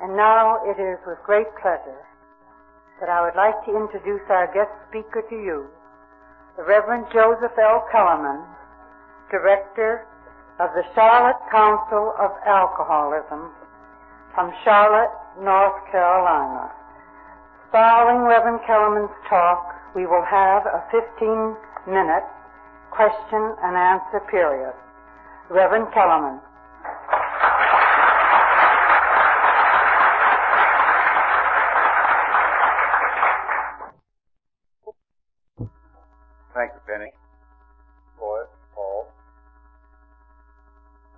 [0.00, 2.04] And now it is with great pleasure
[3.00, 5.68] that I would like to introduce our guest speaker to you,
[6.56, 7.84] the Reverend Joseph L.
[7.92, 8.44] Kellerman,
[9.30, 10.06] Director
[10.58, 13.52] of the Charlotte Council of Alcoholism
[14.34, 16.72] from Charlotte, North Carolina.
[17.72, 22.24] Following Reverend Kellerman's talk, we will have a 15-minute
[22.90, 24.74] question and answer period.
[25.48, 26.40] Reverend Kellerman.
[36.90, 37.14] Penny.
[38.18, 39.06] Lois, Paul.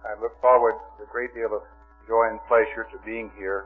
[0.05, 1.65] I look forward with a great deal of
[2.05, 3.65] joy and pleasure to being here.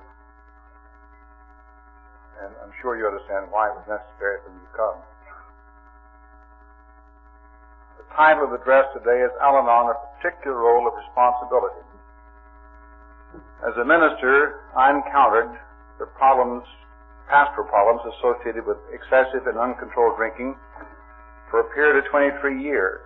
[2.38, 4.98] And I'm sure you understand why it was necessary for me to come.
[7.98, 11.82] The title of the address today is Al-Anon, a particular role of responsibility.
[13.66, 15.58] As a minister, I encountered
[15.98, 16.62] the problems,
[17.26, 20.54] pastoral problems associated with excessive and uncontrolled drinking
[21.50, 23.02] for a period of 23 years.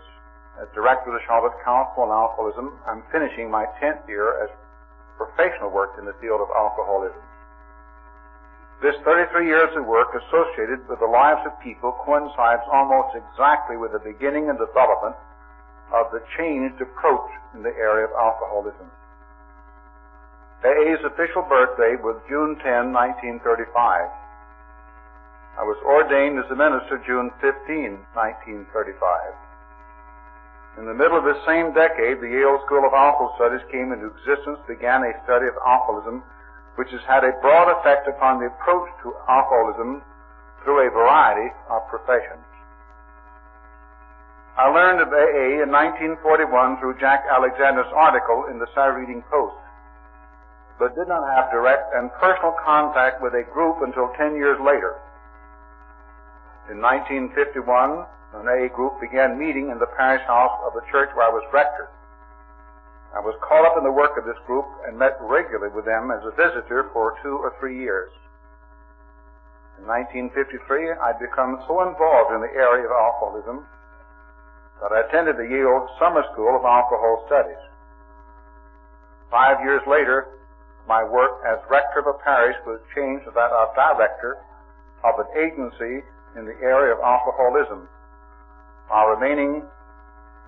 [0.61, 4.51] As director of the Charlotte Council on Alcoholism, I'm finishing my 10th year as
[5.17, 7.21] professional work in the field of alcoholism.
[8.81, 13.93] This 33 years of work associated with the lives of people coincides almost exactly with
[13.93, 15.17] the beginning and development
[15.93, 18.89] of the changed approach in the area of alcoholism.
[20.65, 24.09] AA's official birthday was June 10, 1935.
[25.59, 28.71] I was ordained as a minister June 15, 1935.
[30.79, 34.07] In the middle of this same decade, the Yale School of Alcohol Studies came into
[34.15, 36.23] existence, began a study of alcoholism,
[36.79, 40.01] which has had a broad effect upon the approach to alcoholism
[40.63, 42.47] through a variety of professions.
[44.57, 49.59] I learned of AA in 1941 through Jack Alexander's article in the Saturday Evening Post,
[50.79, 54.95] but did not have direct and personal contact with a group until 10 years later.
[56.69, 58.05] In 1951,
[58.37, 61.43] an AA group began meeting in the parish house of the church where I was
[61.53, 61.89] rector.
[63.11, 66.13] I was caught up in the work of this group and met regularly with them
[66.15, 68.13] as a visitor for two or three years.
[69.81, 73.67] In 1953, I'd become so involved in the area of alcoholism
[74.79, 77.59] that I attended the Yale Summer School of Alcohol Studies.
[79.33, 80.39] Five years later,
[80.87, 84.39] my work as rector of a parish was changed to that of director
[85.03, 86.07] of an agency
[86.37, 87.89] in the area of alcoholism,
[88.89, 89.63] while remaining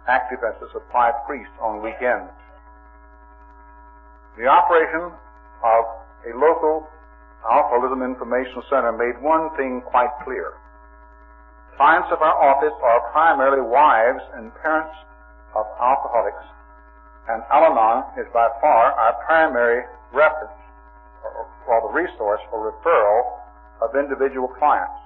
[0.09, 2.31] active as a supply priest on weekends.
[4.39, 5.13] The operation
[5.63, 5.83] of
[6.27, 6.87] a local
[7.45, 10.55] alcoholism information center made one thing quite clear.
[11.77, 14.95] Clients of our office are primarily wives and parents
[15.55, 16.47] of alcoholics,
[17.29, 20.55] and Al-Anon is by far our primary reference
[21.25, 23.39] or, or the resource for referral
[23.83, 25.02] of individual clients.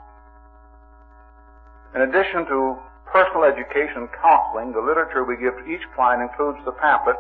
[1.95, 2.77] In addition to
[3.07, 7.17] personal education counseling, the literature we give to each client includes the pamphlet,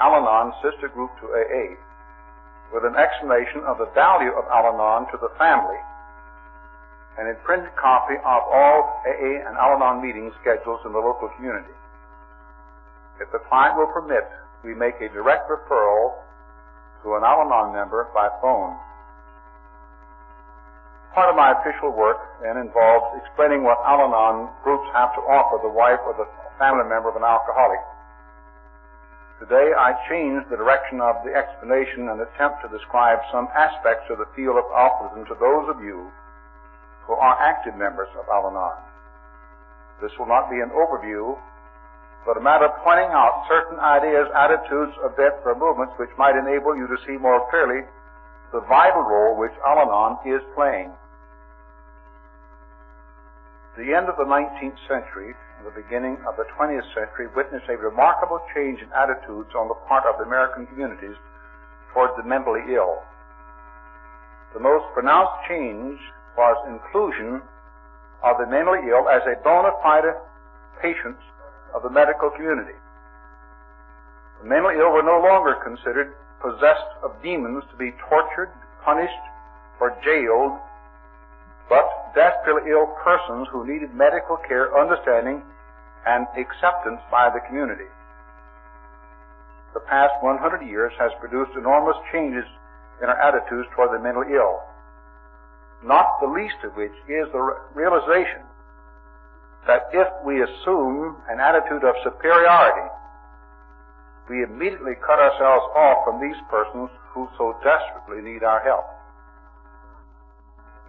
[0.00, 1.76] Al-Anon, Sister Group to AA,
[2.72, 5.78] with an explanation of the value of Al-Anon to the family,
[7.18, 11.70] and a printed copy of all AA and Al-Anon meeting schedules in the local community.
[13.20, 14.26] If the client will permit,
[14.64, 16.18] we make a direct referral
[17.04, 18.74] to an Al-Anon member by phone.
[21.14, 25.70] Part of my official work then involves explaining what Al-Anon groups have to offer the
[25.70, 26.26] wife or the
[26.58, 27.78] family member of an alcoholic.
[29.38, 34.18] Today I change the direction of the explanation and attempt to describe some aspects of
[34.18, 36.10] the field of alcoholism to those of you
[37.06, 38.74] who are active members of Al-Anon.
[40.02, 41.38] This will not be an overview,
[42.26, 46.74] but a matter of pointing out certain ideas, attitudes, events, or movements which might enable
[46.74, 47.86] you to see more clearly
[48.50, 50.90] the vital role which Al-Anon is playing.
[53.76, 57.76] The end of the 19th century and the beginning of the 20th century witnessed a
[57.76, 61.18] remarkable change in attitudes on the part of the American communities
[61.92, 63.02] toward the mentally ill.
[64.54, 65.98] The most pronounced change
[66.38, 67.42] was inclusion
[68.22, 70.06] of the mentally ill as a bona fide
[70.80, 71.22] patients
[71.74, 72.78] of the medical community.
[74.38, 78.54] The mentally ill were no longer considered possessed of demons to be tortured,
[78.84, 79.24] punished,
[79.80, 80.62] or jailed
[81.68, 85.42] but desperately ill persons who needed medical care, understanding,
[86.06, 87.88] and acceptance by the community.
[89.72, 92.44] The past 100 years has produced enormous changes
[93.02, 94.62] in our attitudes toward the mentally ill,
[95.82, 97.42] not the least of which is the
[97.74, 98.46] realization
[99.66, 102.88] that if we assume an attitude of superiority
[104.28, 108.88] we immediately cut ourselves off from these persons who so desperately need our help.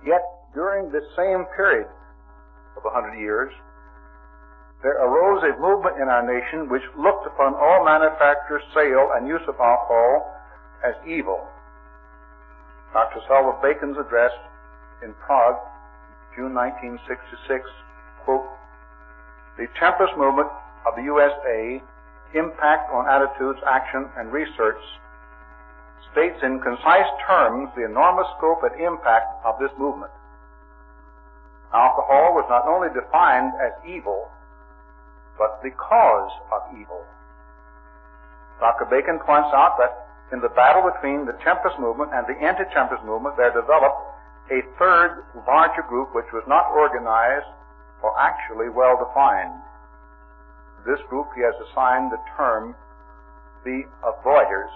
[0.05, 0.23] Yet,
[0.55, 1.85] during this same period
[2.79, 3.51] of a hundred years,
[4.81, 9.43] there arose a movement in our nation which looked upon all manufacture, sale, and use
[9.47, 10.31] of alcohol
[10.87, 11.43] as evil.
[12.93, 13.19] Dr.
[13.27, 14.31] Selden Bacon's address
[15.03, 15.59] in Prague,
[16.35, 17.67] June 1966,
[18.23, 18.47] quote,
[19.57, 20.47] the Temperance movement
[20.87, 21.81] of the USA,
[22.35, 24.79] impact on attitudes, action, and research,
[26.11, 30.11] states in concise terms the enormous scope and impact of this movement.
[31.73, 34.29] Alcohol was not only defined as evil,
[35.37, 37.03] but the cause of evil.
[38.59, 38.85] Dr.
[38.85, 43.35] Bacon points out that in the battle between the Temperance movement and the anti-Temperance movement,
[43.37, 43.99] there developed
[44.51, 47.49] a third larger group which was not organized
[48.01, 49.57] or actually well defined.
[50.85, 52.75] This group he has assigned the term
[53.65, 54.69] the avoiders.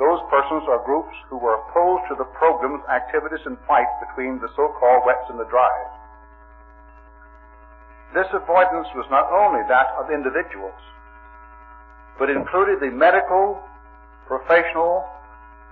[0.00, 4.48] Those persons or groups who were opposed to the programs, activities, and fights between the
[4.56, 5.92] so-called wets and the dries.
[8.16, 10.80] This avoidance was not only that of individuals,
[12.16, 13.60] but included the medical,
[14.24, 15.04] professional,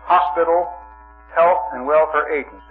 [0.04, 0.76] hospital,
[1.32, 2.62] health, and welfare agencies.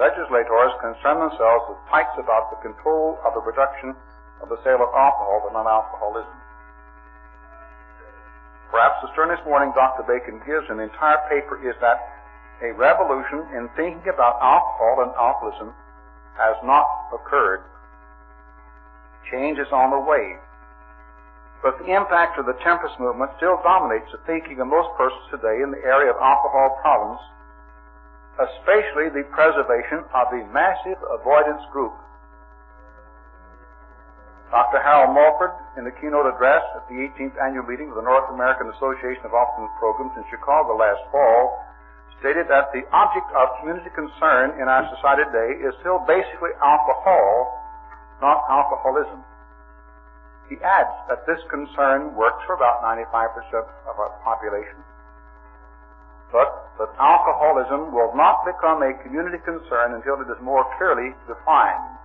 [0.00, 3.92] Legislators concern themselves with fights about the control of the production
[4.40, 6.43] of the sale of alcohol but not alcoholism.
[8.74, 10.02] Perhaps the sternest warning Dr.
[10.02, 12.10] Bacon gives in the entire paper is that
[12.58, 15.70] a revolution in thinking about alcohol and alcoholism
[16.34, 16.82] has not
[17.14, 17.62] occurred.
[19.30, 20.34] Change is on the way.
[21.62, 25.62] But the impact of the Temperance movement still dominates the thinking of most persons today
[25.62, 27.22] in the area of alcohol problems,
[28.42, 31.94] especially the preservation of the massive avoidance group.
[34.54, 34.78] Dr.
[34.86, 38.70] Harold Mulford, in the keynote address at the 18th annual meeting of the North American
[38.70, 41.58] Association of Alcohol Programs in Chicago last fall,
[42.22, 47.50] stated that the object of community concern in our society today is still basically alcohol
[48.22, 49.26] not alcoholism.
[50.46, 53.58] He adds that this concern works for about 95%
[53.90, 54.78] of our population,
[56.30, 61.98] but that alcoholism will not become a community concern until it is more clearly defined.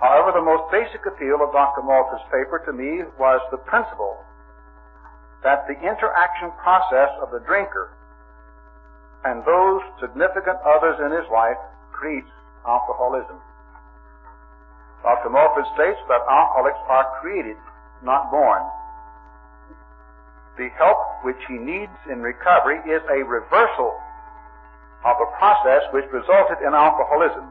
[0.00, 1.82] However, the most basic appeal of Dr.
[1.82, 4.16] Mulford's paper to me was the principle
[5.42, 7.90] that the interaction process of the drinker
[9.24, 11.58] and those significant others in his life
[11.90, 12.30] creates
[12.66, 13.38] alcoholism.
[15.02, 15.30] Dr.
[15.30, 17.58] Mulford states that alcoholics are created,
[18.02, 18.62] not born.
[20.58, 23.94] The help which he needs in recovery is a reversal
[25.06, 27.46] of a process which resulted in alcoholism.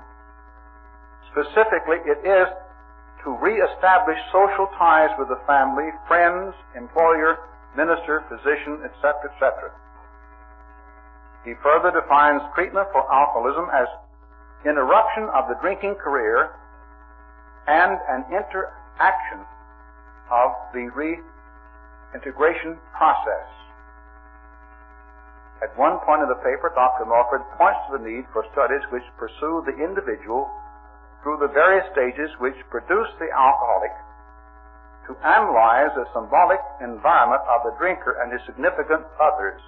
[1.38, 2.50] Specifically, it is
[3.24, 7.38] to reestablish social ties with the family, friends, employer,
[7.78, 9.70] minister, physician, etc., etc.
[11.46, 13.86] He further defines treatment for alcoholism as
[14.66, 16.58] interruption of the drinking career
[17.68, 19.46] and an interaction
[20.34, 23.46] of the reintegration process.
[25.62, 27.06] At one point of the paper, Dr.
[27.06, 30.50] Mulford points to the need for studies which pursue the individual
[31.24, 33.94] through the various stages which produce the alcoholic
[35.08, 39.62] to analyze the symbolic environment of the drinker and his significant others.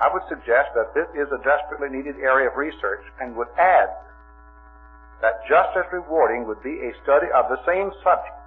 [0.00, 3.90] I would suggest that this is a desperately needed area of research and would add
[5.20, 8.38] that just as rewarding would be a study of the same subject,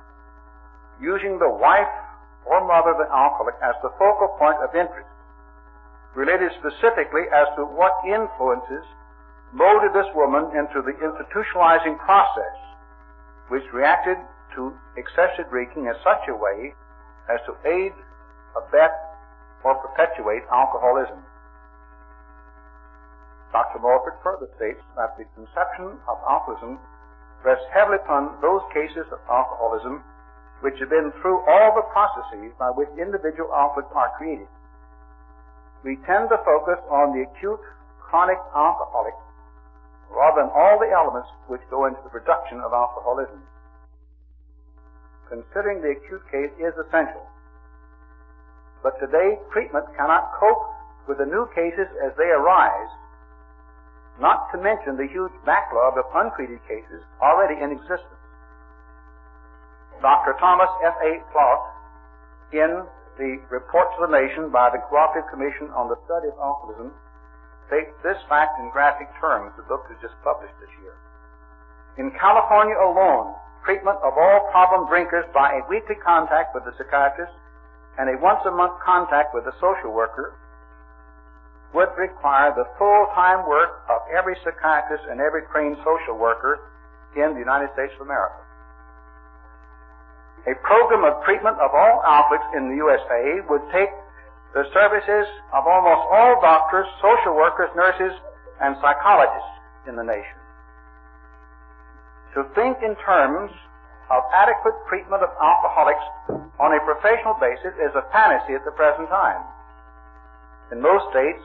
[1.04, 1.92] using the wife
[2.48, 5.08] or mother of the alcoholic as the focal point of interest,
[6.16, 8.88] related specifically as to what influences
[9.54, 12.56] molded this woman into the institutionalizing process
[13.50, 14.18] which reacted
[14.56, 16.74] to excessive drinking in such a way
[17.28, 17.92] as to aid,
[18.56, 18.92] abet,
[19.64, 21.20] or perpetuate alcoholism.
[23.52, 23.80] Dr.
[23.84, 26.80] Mulford further states that the conception of alcoholism
[27.44, 30.02] rests heavily upon those cases of alcoholism
[30.64, 34.48] which have been through all the processes by which individual alcoholics are created.
[35.84, 37.60] We tend to focus on the acute
[38.00, 39.18] chronic alcoholic
[40.12, 43.42] rather than all the elements which go into the production of alcoholism.
[45.32, 47.24] Considering the acute case is essential.
[48.84, 50.68] But today, treatment cannot cope
[51.08, 52.92] with the new cases as they arise
[54.20, 58.22] not to mention the huge backlog of untreated cases already in existence.
[60.02, 60.36] Dr.
[60.42, 60.98] Thomas F.
[61.00, 61.22] A.
[61.32, 61.62] Plaut,
[62.52, 62.84] in
[63.18, 66.92] the Report to the Nation by the Cooperative Commission on the Study of Alcoholism,
[68.04, 69.56] this fact in graphic terms.
[69.56, 70.96] The book was just published this year.
[71.98, 73.32] In California alone,
[73.64, 77.32] treatment of all problem drinkers by a weekly contact with the psychiatrist
[77.98, 80.36] and a once a month contact with the social worker
[81.72, 86.60] would require the full-time work of every psychiatrist and every trained social worker
[87.16, 88.36] in the United States of America.
[90.52, 93.94] A program of treatment of all alcoholics in the USA would take
[94.54, 98.12] the services of almost all doctors, social workers, nurses,
[98.60, 99.54] and psychologists
[99.88, 100.38] in the nation.
[102.36, 103.52] To think in terms
[104.12, 106.04] of adequate treatment of alcoholics
[106.60, 109.40] on a professional basis is a fantasy at the present time.
[110.72, 111.44] In most states,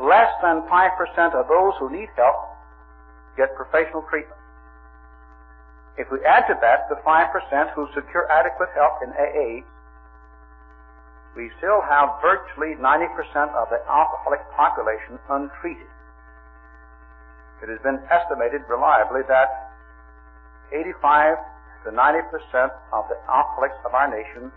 [0.00, 2.36] less than 5% of those who need help
[3.36, 4.40] get professional treatment.
[5.96, 9.64] If we add to that the 5% who secure adequate help in AA,
[11.36, 13.12] we still have virtually 90%
[13.52, 15.92] of the alcoholic population untreated.
[17.62, 19.52] It has been estimated reliably that
[20.72, 21.36] 85
[21.84, 24.50] to 90% of the alcoholics of our nation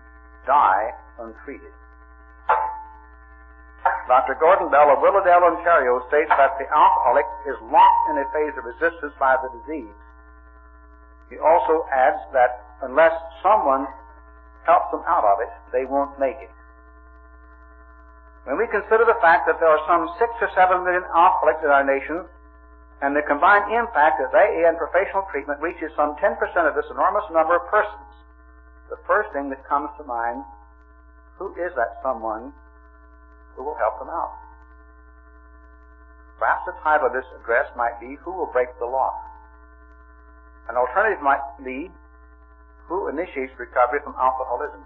[0.47, 1.75] die untreated.
[4.07, 4.35] Dr.
[4.39, 8.65] Gordon Bell of Willowdale, Ontario states that the alcoholic is locked in a phase of
[8.65, 9.95] resistance by the disease.
[11.29, 13.85] He also adds that unless someone
[14.65, 16.49] helps them out of it, they won't make it.
[18.49, 21.69] When we consider the fact that there are some six or seven million alcoholics in
[21.69, 22.25] our nation,
[22.97, 26.33] and the combined impact of AA and professional treatment reaches some 10%
[26.65, 28.09] of this enormous number of persons,
[28.89, 30.41] the first thing that comes to mind,
[31.37, 32.49] who is that someone
[33.53, 34.33] who will help them out?
[36.41, 39.13] Perhaps the title of this address might be, Who Will Break the Law?
[40.67, 41.93] An alternative might be,
[42.89, 44.81] Who Initiates Recovery from Alcoholism?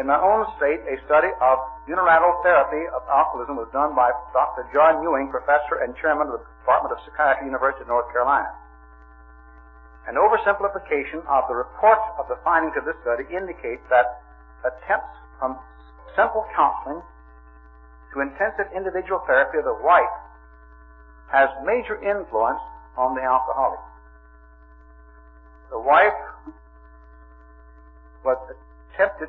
[0.00, 4.64] In my own state, a study of unilateral therapy of alcoholism was done by Dr.
[4.72, 8.48] John Ewing, professor and chairman of the Department of Psychiatry, University of North Carolina.
[10.08, 14.24] An oversimplification of the report of the findings of this study indicates that
[14.64, 15.60] attempts from
[16.16, 17.04] simple counseling
[18.16, 20.16] to intensive individual therapy of the wife
[21.28, 22.60] has major influence
[22.96, 23.80] on the alcoholic.
[25.68, 26.20] The wife
[28.24, 28.40] was
[28.96, 29.28] tempted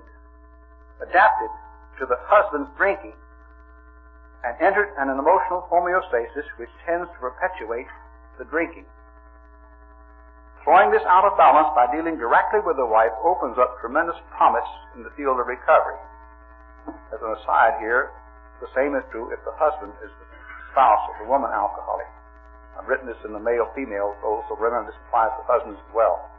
[1.03, 1.51] adapted
[1.99, 3.13] to the husband's drinking
[4.43, 7.87] and entered an emotional homeostasis which tends to perpetuate
[8.39, 8.83] the drinking.
[10.63, 14.67] Throwing this out of balance by dealing directly with the wife opens up tremendous promise
[14.95, 15.99] in the field of recovery.
[17.11, 18.11] As an aside here,
[18.59, 20.27] the same is true if the husband is the
[20.71, 22.07] spouse of the woman alcoholic.
[22.79, 26.32] I've written this in the male-female so remember this applies to husbands as well.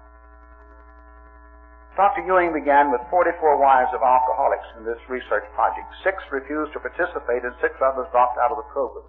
[1.95, 2.27] Dr.
[2.27, 5.87] Ewing began with 44 wives of alcoholics in this research project.
[6.03, 9.07] Six refused to participate and six others dropped out of the program.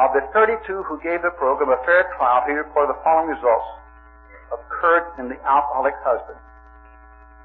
[0.00, 3.68] Of the 32 who gave the program a fair trial, he reported the following results
[4.48, 6.40] occurred in the alcoholic husband.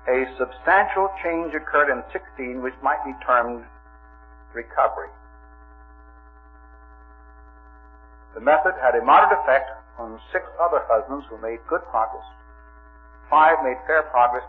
[0.08, 3.68] A substantial change occurred in 16 which might be termed
[4.56, 5.12] recovery.
[8.32, 9.68] The method had a moderate effect
[10.00, 12.24] on six other husbands who made good progress.
[13.29, 14.46] Five made fair progress,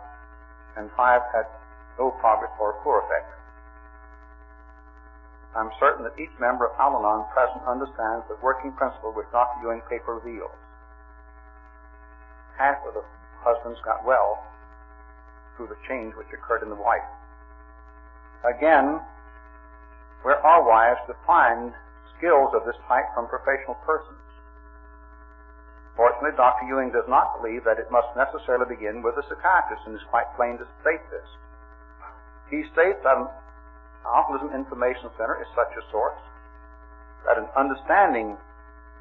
[0.76, 1.46] and five had
[1.98, 3.26] no progress or poor effect.
[5.56, 9.58] I'm certain that each member of Al Anon present understands the working principle which Dr.
[9.66, 10.54] Ewing paper reveals.
[12.56, 13.02] Half of the
[13.42, 14.44] husbands got well
[15.56, 17.06] through the change which occurred in the wife.
[18.46, 19.00] Again,
[20.22, 21.74] where are wives to find
[22.16, 24.27] skills of this type from professional persons?
[25.98, 26.70] Fortunately, Dr.
[26.70, 30.30] Ewing does not believe that it must necessarily begin with a psychiatrist, and is quite
[30.38, 31.26] plain to state this.
[32.54, 33.26] He states that an
[34.06, 36.22] Alcoholism Information Center is such a source,
[37.26, 38.38] that an understanding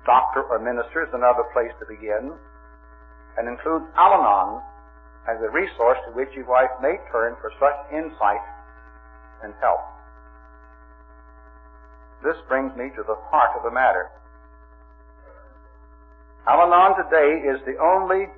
[0.10, 2.34] doctor or minister is another place to begin,
[3.38, 4.66] and includes Al Anon
[5.30, 8.42] as a resource to which your wife may turn for such insight
[9.46, 9.86] and help.
[12.26, 14.10] This brings me to the heart of the matter.
[16.48, 18.32] Al-Anon today is the only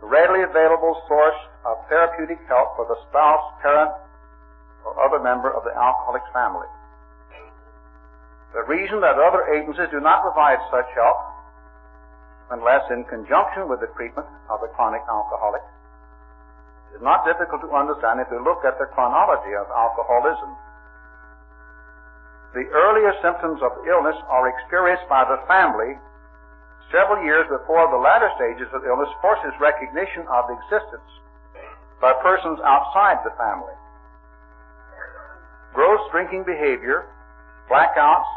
[0.00, 1.36] readily available source
[1.68, 3.92] of therapeutic help for the spouse, parent,
[4.80, 6.68] or other member of the alcoholic family.
[8.56, 11.20] The reason that other agencies do not provide such help,
[12.48, 15.64] unless in conjunction with the treatment of the chronic alcoholic,
[16.96, 20.48] is not difficult to understand if we look at the chronology of alcoholism.
[22.56, 26.00] The earlier symptoms of illness are experienced by the family
[26.94, 31.10] several years before the latter stages of illness forces recognition of existence
[31.98, 33.74] by persons outside the family.
[35.74, 37.10] Gross drinking behavior,
[37.66, 38.30] blackouts,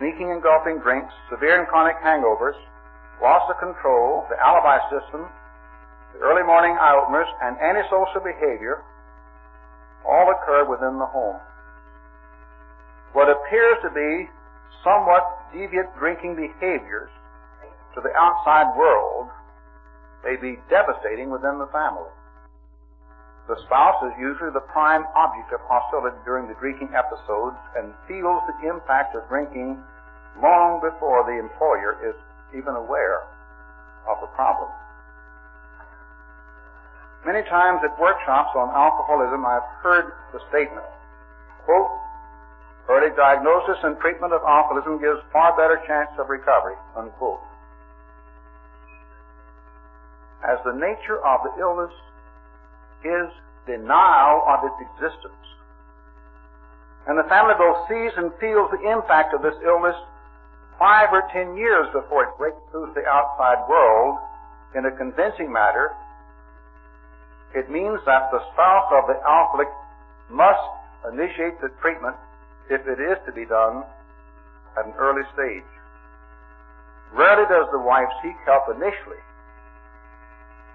[0.00, 2.56] sneaking and gulping drinks, severe and chronic hangovers,
[3.20, 5.28] loss of control, the alibi system,
[6.16, 8.80] the early morning eye openers, and antisocial behavior
[10.08, 11.36] all occur within the home.
[13.12, 14.32] What appears to be
[14.80, 17.12] somewhat deviant drinking behaviors
[17.96, 19.32] to the outside world
[20.20, 22.12] may be devastating within the family.
[23.48, 28.44] The spouse is usually the prime object of hostility during the drinking episodes and feels
[28.52, 29.80] the impact of drinking
[30.44, 32.12] long before the employer is
[32.52, 33.24] even aware
[34.04, 34.68] of the problem.
[37.24, 40.84] Many times at workshops on alcoholism, I've heard the statement,
[41.64, 41.90] quote,
[42.92, 47.40] early diagnosis and treatment of alcoholism gives far better chance of recovery, unquote.
[50.44, 51.92] As the nature of the illness
[53.04, 53.28] is
[53.66, 55.46] denial of its existence,
[57.06, 59.96] and the family both sees and feels the impact of this illness
[60.78, 64.18] five or ten years before it breaks through to the outside world.
[64.74, 65.94] In a convincing manner,
[67.54, 69.68] it means that the spouse of the alcoholic
[70.28, 70.60] must
[71.10, 72.16] initiate the treatment
[72.68, 73.84] if it is to be done
[74.76, 75.70] at an early stage.
[77.14, 79.22] Rarely does the wife seek help initially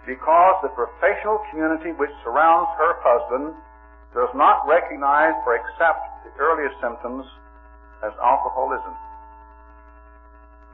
[0.06, 3.54] because the professional community which surrounds her husband
[4.14, 7.26] does not recognize or accept the earliest symptoms
[8.04, 8.94] as alcoholism.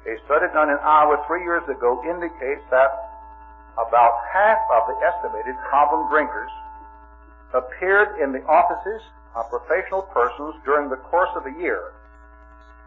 [0.08, 2.92] A study done in Iowa three years ago indicates that
[3.76, 6.50] about half of the estimated problem drinkers
[7.54, 9.04] appeared in the offices
[9.36, 11.92] of professional persons during the course of a year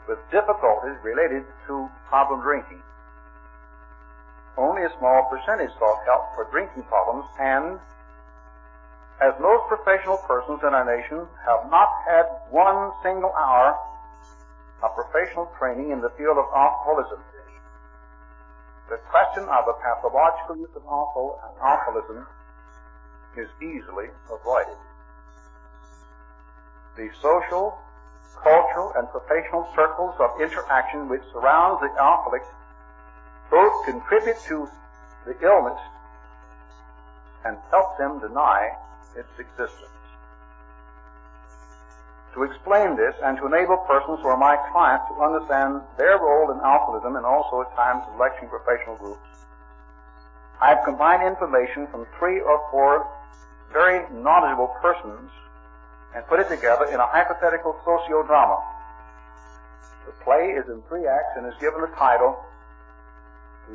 [0.09, 2.81] with difficulties related to problem drinking.
[4.57, 7.79] Only a small percentage sought help for drinking problems and
[9.21, 13.77] as most professional persons in our nation have not had one single hour
[14.83, 17.21] of professional training in the field of alcoholism,
[18.91, 22.27] the question of the pathological use of alcohol and alcoholism
[23.39, 24.75] is easily avoided.
[26.97, 27.79] The social,
[28.43, 32.43] cultural, and professional circles of interaction which surrounds the alcoholic
[33.51, 34.69] both contribute to
[35.27, 35.79] the illness
[37.45, 38.71] and help them deny
[39.17, 39.91] its existence.
[42.35, 46.53] To explain this and to enable persons who are my clients to understand their role
[46.53, 49.27] in alcoholism and also at times in lecturing professional groups,
[50.63, 53.09] I have combined information from three or four
[53.73, 55.31] very knowledgeable persons
[56.15, 58.63] and put it together in a hypothetical sociodrama.
[60.07, 62.39] The play is in three acts and is given the title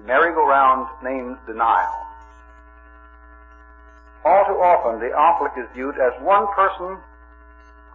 [0.04, 1.94] Merry-Go-Round Named Denial.
[4.26, 6.98] All too often, the alcoholic is viewed as one person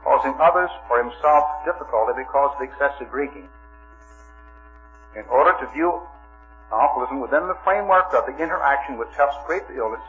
[0.05, 3.49] causing others or himself difficulty because of excessive drinking.
[5.19, 6.01] In order to view
[6.73, 10.07] alcoholism within the framework of the interaction which helps create the illness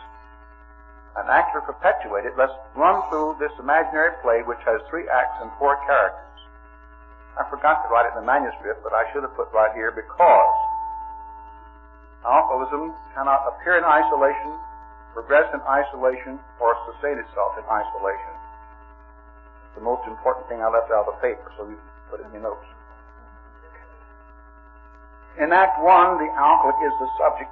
[1.18, 5.50] and actually perpetuate it, let's run through this imaginary play which has three acts and
[5.58, 6.40] four characters.
[7.36, 9.92] I forgot to write it in the manuscript, but I should have put right here
[9.92, 10.54] because
[12.26, 14.54] alcoholism cannot appear in isolation,
[15.14, 18.36] progress in isolation, or sustain itself in isolation
[19.76, 21.80] the most important thing I left out of the paper, so you
[22.12, 22.68] put it in your notes.
[25.40, 27.50] In Act 1, the alcoholic is the subject.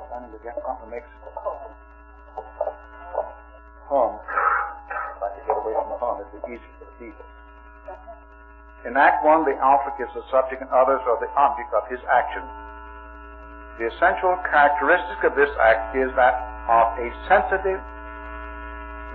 [0.00, 1.10] I need to get something that makes
[3.90, 4.16] hum.
[4.16, 7.26] If I could get away from the hum, it'd be easier for the people.
[8.86, 12.00] In Act 1, the alcoholic is the subject and others are the object of his
[12.06, 12.46] action.
[13.80, 16.36] The essential characteristic of this act is that
[16.68, 17.80] of a sensitive,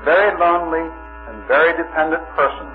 [0.01, 0.89] very lonely,
[1.29, 2.65] and very dependent person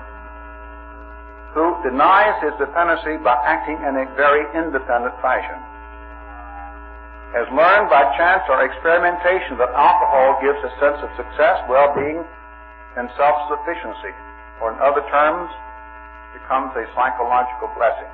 [1.51, 5.59] who denies his dependency by acting in a very independent fashion.
[7.35, 12.23] Has learned by chance or experimentation that alcohol gives a sense of success, well-being,
[12.95, 14.15] and self-sufficiency,
[14.63, 15.51] or in other terms,
[16.39, 18.07] becomes a psychological blessing.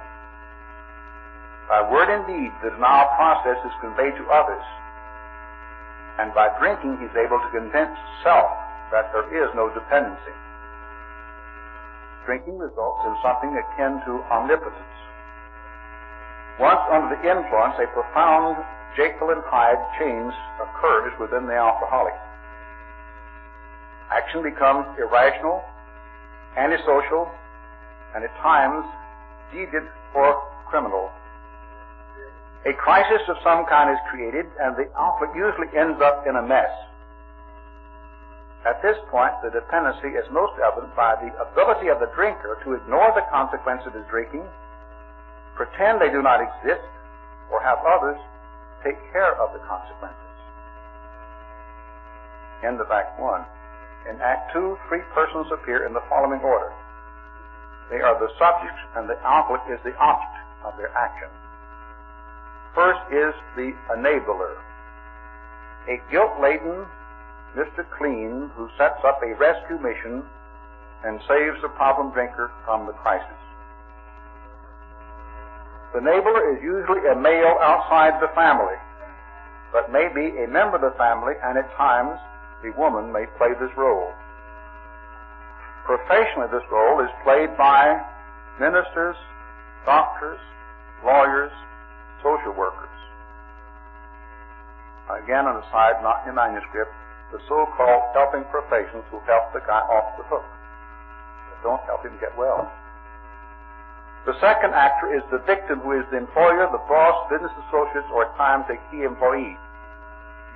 [1.68, 4.64] By word and deed, the denial process is conveyed to others,
[6.18, 7.92] and by drinking, he's able to convince
[8.24, 8.48] self
[8.92, 10.36] that there is no dependency.
[12.26, 14.96] Drinking results in something akin to omnipotence.
[16.60, 18.58] Once under the influence, a profound
[18.96, 22.16] Jekyll and Hyde change occurs within the alcoholic.
[24.10, 25.62] Action becomes irrational,
[26.58, 27.30] antisocial,
[28.16, 28.86] and at times
[29.54, 31.12] deviant or criminal.
[32.68, 36.44] A crisis of some kind is created, and the alcoholic usually ends up in a
[36.44, 36.68] mess.
[38.68, 42.76] At this point, the dependency is most evident by the ability of the drinker to
[42.76, 44.44] ignore the consequences of his drinking,
[45.56, 46.84] pretend they do not exist,
[47.48, 48.20] or have others
[48.84, 50.36] take care of the consequences.
[52.68, 54.12] End of Act 1.
[54.12, 56.76] In Act 2, three persons appear in the following order.
[57.88, 60.36] They are the subject, and the alcoholic is the object
[60.68, 61.32] of their action.
[62.78, 64.54] First is the enabler,
[65.90, 66.86] a guilt-laden
[67.58, 67.82] Mr.
[67.98, 70.22] Clean who sets up a rescue mission
[71.04, 73.42] and saves the problem drinker from the crisis.
[75.92, 78.78] The enabler is usually a male outside the family,
[79.74, 82.20] but may be a member of the family, and at times
[82.62, 84.14] the woman may play this role.
[85.84, 88.06] Professionally, this role is played by
[88.60, 89.16] ministers,
[89.84, 90.38] doctors,
[91.04, 91.52] lawyers,
[92.28, 92.92] social workers.
[95.24, 96.92] Again, on the side, not in your manuscript,
[97.32, 102.20] the so-called helping professions who help the guy off the hook, but don't help him
[102.20, 102.68] get well.
[104.28, 108.28] The second actor is the victim who is the employer, the boss, business associates, or
[108.28, 109.56] at times a key employee.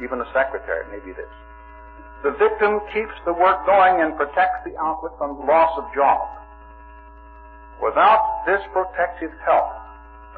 [0.04, 1.32] Even a secretary may be this.
[2.28, 6.20] The victim keeps the work going and protects the outlet from loss of job.
[7.80, 9.81] Without this protective help,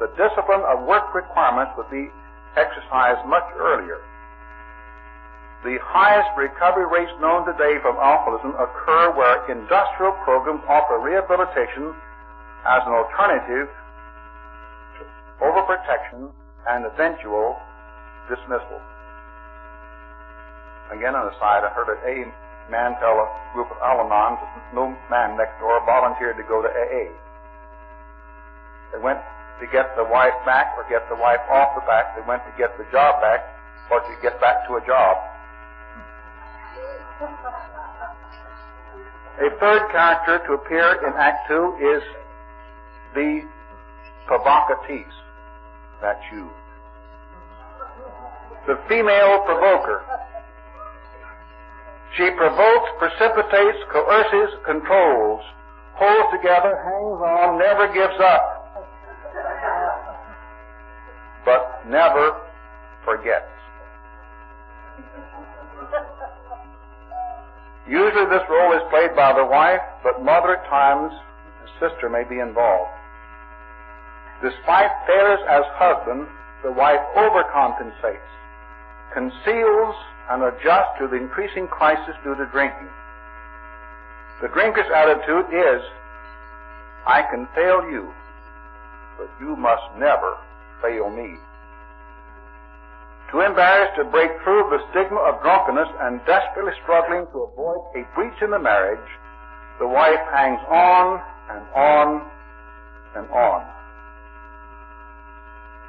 [0.00, 2.10] the discipline of work requirements would be
[2.56, 4.02] exercised much earlier.
[5.62, 11.94] The highest recovery rates known today from alcoholism occur where industrial programs offer rehabilitation
[12.68, 15.02] as an alternative to
[15.40, 16.28] overprotection
[16.68, 17.56] and eventual
[18.28, 18.80] dismissal.
[20.92, 22.28] Again, on the side, I heard a
[22.70, 27.08] man tell a group of that no man next door volunteered to go to AA.
[28.92, 29.20] They went
[29.60, 32.16] to get the wife back or get the wife off the back.
[32.16, 33.40] They went to get the job back
[33.90, 35.16] or to get back to a job.
[39.34, 42.02] A third character to appear in Act 2 is
[43.14, 43.42] the
[44.26, 45.04] provocatrice.
[46.00, 46.50] That's you.
[48.66, 50.02] The female provoker.
[52.16, 55.42] She provokes, precipitates, coerces, controls,
[55.94, 58.53] holds together, hangs on, never gives up,
[61.44, 62.40] but never
[63.04, 63.50] forgets.
[67.88, 71.12] Usually this role is played by the wife, but mother at times,
[71.62, 72.90] the sister may be involved.
[74.42, 76.26] Despite failures as husband,
[76.62, 78.30] the wife overcompensates,
[79.12, 79.94] conceals,
[80.30, 82.88] and adjusts to the increasing crisis due to drinking.
[84.40, 85.82] The drinker's attitude is,
[87.06, 88.12] I can fail you,
[89.18, 90.38] but you must never
[90.84, 91.40] fail me.
[93.32, 98.04] Too embarrassed to break through the stigma of drunkenness and desperately struggling to avoid a
[98.14, 99.08] breach in the marriage,
[99.80, 101.18] the wife hangs on
[101.50, 102.06] and on
[103.16, 103.64] and on.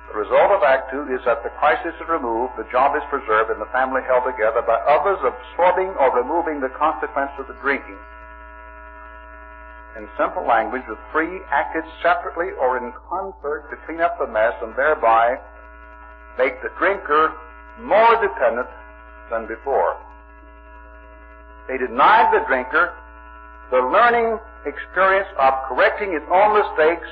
[0.10, 3.52] The result of Act Two is that the crisis is removed, the job is preserved,
[3.52, 8.00] and the family held together by others absorbing or removing the consequence of the drinking.
[9.96, 14.54] In simple language, the three acted separately or in concert to clean up the mess
[14.62, 15.40] and thereby
[16.38, 17.32] make the drinker
[17.80, 18.68] more dependent
[19.32, 19.96] than before.
[21.68, 22.94] They denied the drinker
[23.72, 27.08] the learning experience of correcting his own mistakes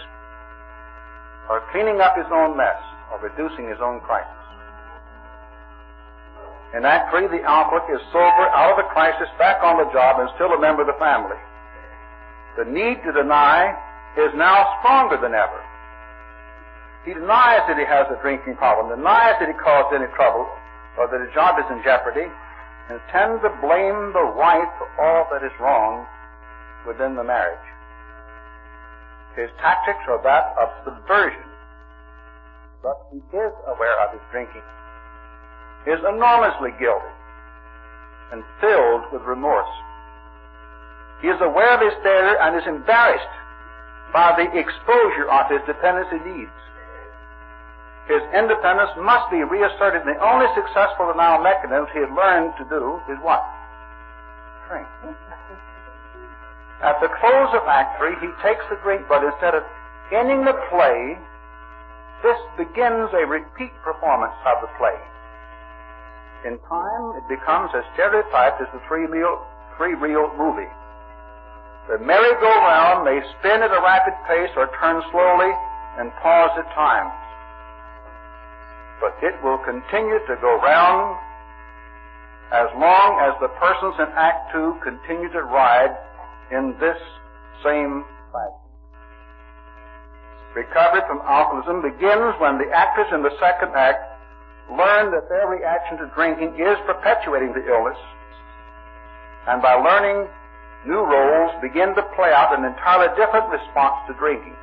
[1.49, 2.79] or cleaning up his own mess,
[3.11, 4.31] or reducing his own crisis.
[6.73, 10.19] In Act 3, the alcoholic is sober, out of the crisis, back on the job,
[10.19, 11.37] and still a member of the family.
[12.57, 13.73] The need to deny
[14.17, 15.61] is now stronger than ever.
[17.05, 20.47] He denies that he has a drinking problem, denies that he caused any trouble,
[20.97, 22.29] or that his job is in jeopardy,
[22.89, 26.05] and tends to blame the wife for all that is wrong
[26.87, 27.67] within the marriage.
[29.35, 31.43] His tactics are that of subversion.
[32.83, 34.61] But he is aware of his drinking,
[35.85, 37.13] he is enormously guilty,
[38.31, 39.71] and filled with remorse.
[41.23, 43.31] He is aware of his failure and is embarrassed
[44.11, 46.51] by the exposure of his dependency needs.
[48.11, 52.67] His independence must be reasserted, and the only successful denial mechanism he has learned to
[52.67, 53.39] do is what?
[54.67, 54.83] Drink.
[56.83, 59.63] At the close of Act 3, he takes the drink, but instead of
[60.11, 61.15] ending the play,
[62.19, 64.99] this begins a repeat performance of the play.
[66.43, 69.39] In time, it becomes as stereotyped as the three-reel
[69.79, 70.67] three reel movie.
[71.89, 75.51] The merry-go-round may spin at a rapid pace or turn slowly
[75.99, 77.11] and pause at times.
[79.03, 81.19] But it will continue to go round
[82.53, 85.91] as long as the persons in Act 2 continue to ride
[86.51, 86.97] in this
[87.65, 88.63] same fashion.
[90.55, 94.05] Recovery from alcoholism begins when the actors in the second act
[94.69, 97.97] learn that their reaction to drinking is perpetuating the illness,
[99.49, 100.29] and by learning
[100.85, 104.55] new roles begin to play out an entirely different response to drinking.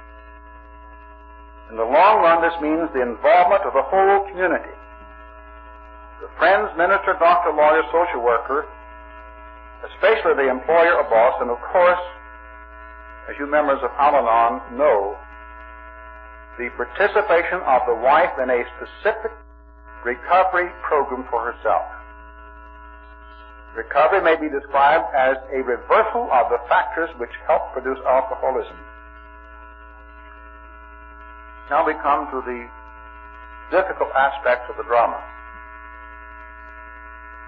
[1.70, 4.74] In the long run, this means the involvement of the whole community.
[6.20, 8.66] The friends, minister, doctor, lawyer, social worker,
[9.88, 12.04] especially the employer or boss, and of course,
[13.30, 15.16] as you members of Al-Anon know,
[16.59, 19.33] the participation of the wife in a specific
[20.04, 21.87] recovery program for herself.
[23.76, 28.76] Recovery may be described as a reversal of the factors which help produce alcoholism.
[31.70, 32.66] Now we come to the
[33.70, 35.22] difficult aspects of the drama.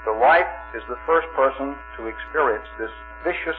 [0.06, 2.90] The wife is the first person to experience this
[3.26, 3.58] vicious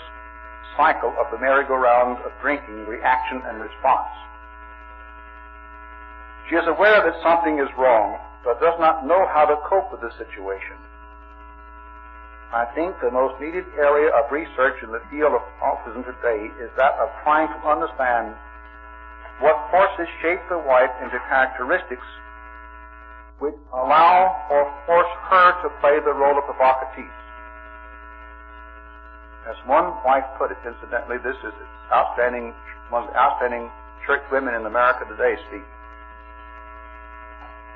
[0.77, 4.07] cycle of the merry-go-round of drinking, reaction, and response.
[6.49, 9.99] She is aware that something is wrong, but does not know how to cope with
[9.99, 10.79] the situation.
[12.53, 16.69] I think the most needed area of research in the field of autism today is
[16.77, 18.37] that of trying to understand
[19.41, 22.05] what forces shape the wife into characteristics
[23.41, 27.09] which allow or force her to play the role of provocatrice.
[29.49, 31.51] As one wife put it, incidentally, this is
[31.89, 32.53] outstanding,
[32.93, 33.65] one of the outstanding
[34.05, 35.65] church women in America today speaking.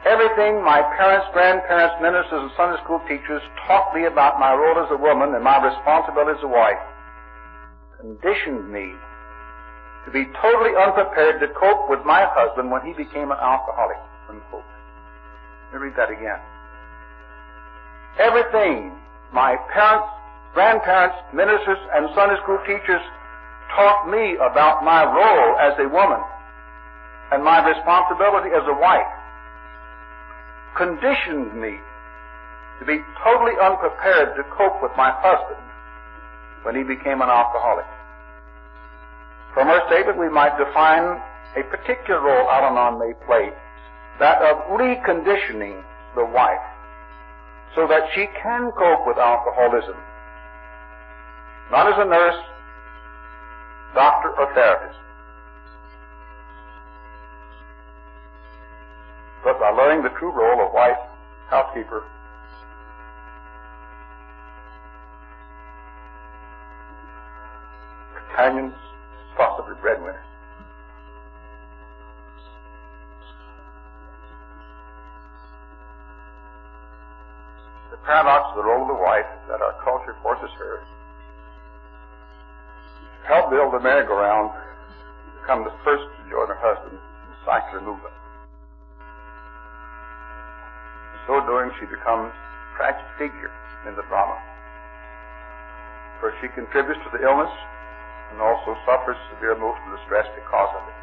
[0.06, 4.92] Everything my parents, grandparents, ministers, and Sunday school teachers taught me about my role as
[4.92, 6.80] a woman and my responsibility as a wife
[7.98, 8.94] conditioned me
[10.06, 13.98] to be totally unprepared to cope with my husband when he became an alcoholic.
[14.30, 14.64] Unquote.
[15.74, 16.40] Let me read that again.
[18.22, 18.94] Everything
[19.34, 20.08] my parents,
[20.54, 23.02] grandparents, ministers, and Sunday school teachers
[23.76, 26.22] taught me about my role as a woman
[27.34, 29.17] and my responsibility as a wife
[30.78, 31.76] conditioned me
[32.80, 35.62] to be totally unprepared to cope with my husband
[36.64, 37.90] when he became an alcoholic.
[39.54, 41.20] From her statement, we might define
[41.58, 43.50] a particular role Al-Anon may play,
[44.20, 45.82] that of reconditioning
[46.16, 46.62] the wife
[47.76, 49.98] so that she can cope with alcoholism.
[51.72, 52.42] Not as a nurse,
[53.94, 55.00] doctor, or therapist,
[59.60, 60.98] by learning the true role of wife,
[61.50, 62.04] housekeeper,
[68.38, 68.74] companions,
[69.36, 70.22] possibly breadwinner.
[77.92, 80.84] The paradox of the role of the wife that our culture forces her
[83.22, 84.52] to help build the merry-go-round
[85.42, 88.14] become the first to join her husband in the cycler movement.
[91.28, 93.52] So doing, she becomes a tragic figure
[93.84, 94.40] in the drama.
[96.24, 97.52] For she contributes to the illness
[98.32, 100.98] and also suffers severe emotional distress because of it.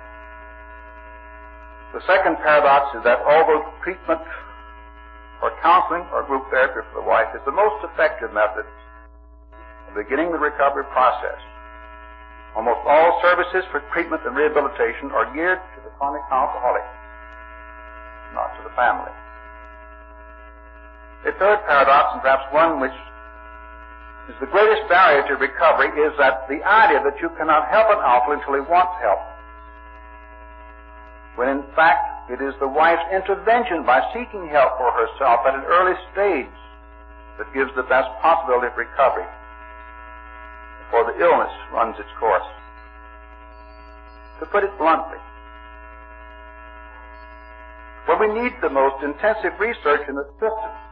[1.95, 4.25] The second paradox is that although treatment
[5.45, 8.67] or counseling or group therapy for the wife is the most effective method
[9.87, 11.39] of beginning the recovery process,
[12.57, 16.83] almost all services for treatment and rehabilitation are geared to the chronic alcoholic,
[18.35, 19.13] not to the family.
[21.25, 22.93] The third paradox, and perhaps one which
[24.29, 28.05] is the greatest barrier to recovery, is that the idea that you cannot help an
[28.05, 29.25] alcoholic until he wants help.
[31.41, 35.65] When in fact, it is the wife's intervention by seeking help for herself at an
[35.65, 36.53] early stage
[37.41, 39.29] that gives the best possibility of recovery
[40.85, 42.47] before the illness runs its course.
[44.41, 45.19] To put it bluntly,
[48.05, 50.84] where we need the most intensive research and assistance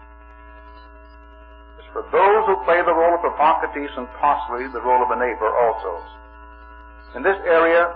[1.92, 5.48] for those who play the role of provocatrice and possibly the role of a neighbor
[5.48, 6.00] also.
[7.14, 7.92] In this area,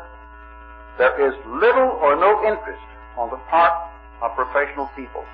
[0.99, 2.85] there is little or no interest
[3.17, 3.73] on the part
[4.21, 5.25] of professional people.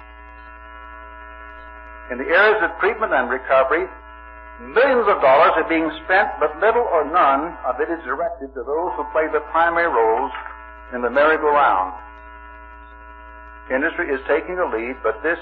[2.10, 3.86] In the areas of treatment and recovery,
[4.62, 8.62] millions of dollars are being spent, but little or none of it is directed to
[8.62, 10.30] those who play the primary roles
[10.94, 11.94] in the merry-go-round.
[13.70, 15.38] Industry is taking the lead, but this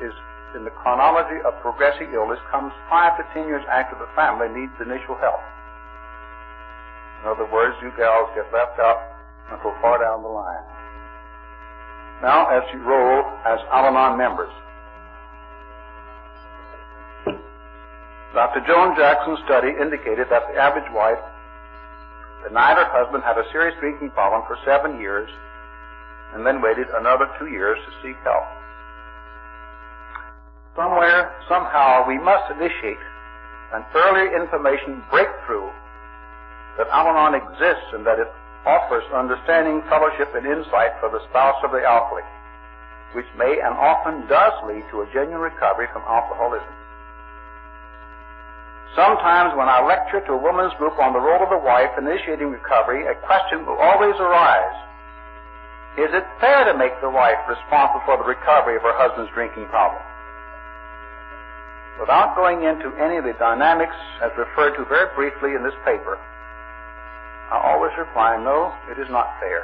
[0.00, 0.12] is
[0.54, 4.72] in the chronology of progressing illness comes five to ten years after the family needs
[4.78, 5.42] initial help.
[7.22, 9.00] In other words, you gals get left out
[9.50, 10.64] until far down the line.
[12.22, 14.52] Now, as you roll as Al-Anon members,
[18.34, 18.66] Dr.
[18.66, 21.22] Joan Jackson's study indicated that the average wife
[22.46, 25.30] denied her husband had a serious drinking problem for seven years
[26.34, 28.42] and then waited another two years to seek help.
[30.76, 33.00] Somewhere, somehow, we must initiate
[33.72, 35.70] an early information breakthrough
[36.78, 38.30] that Al-Anon exists and that it
[38.66, 42.26] offers understanding, fellowship, and insight for the spouse of the alcoholic,
[43.14, 46.70] which may and often does lead to a genuine recovery from alcoholism.
[48.94, 52.54] Sometimes when I lecture to a woman's group on the role of the wife initiating
[52.54, 54.78] recovery, a question will always arise.
[55.98, 59.66] Is it fair to make the wife responsible for the recovery of her husband's drinking
[59.66, 60.02] problem?
[62.00, 66.18] Without going into any of the dynamics as referred to very briefly in this paper,
[67.50, 69.62] I always reply, no, it is not fair.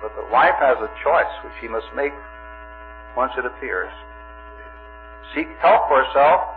[0.00, 2.16] But the wife has a choice which she must make
[3.16, 3.92] once it appears.
[5.34, 6.48] Seek help for herself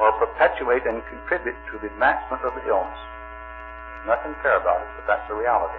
[0.00, 3.00] or perpetuate and contribute to the advancement of the illness.
[4.08, 5.76] Nothing fair about it, but that's the reality.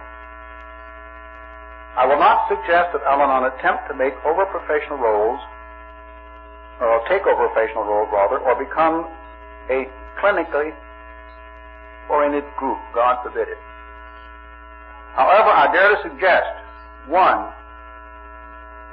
[1.98, 5.42] I will not suggest that Al-Anon attempt to make over professional roles,
[6.82, 9.06] or take over a professional roles rather, or become
[9.70, 9.86] a
[10.18, 10.74] clinically
[12.10, 12.78] oriented group.
[12.94, 13.60] God forbid it.
[15.14, 16.50] However, I dare to suggest,
[17.06, 17.52] one,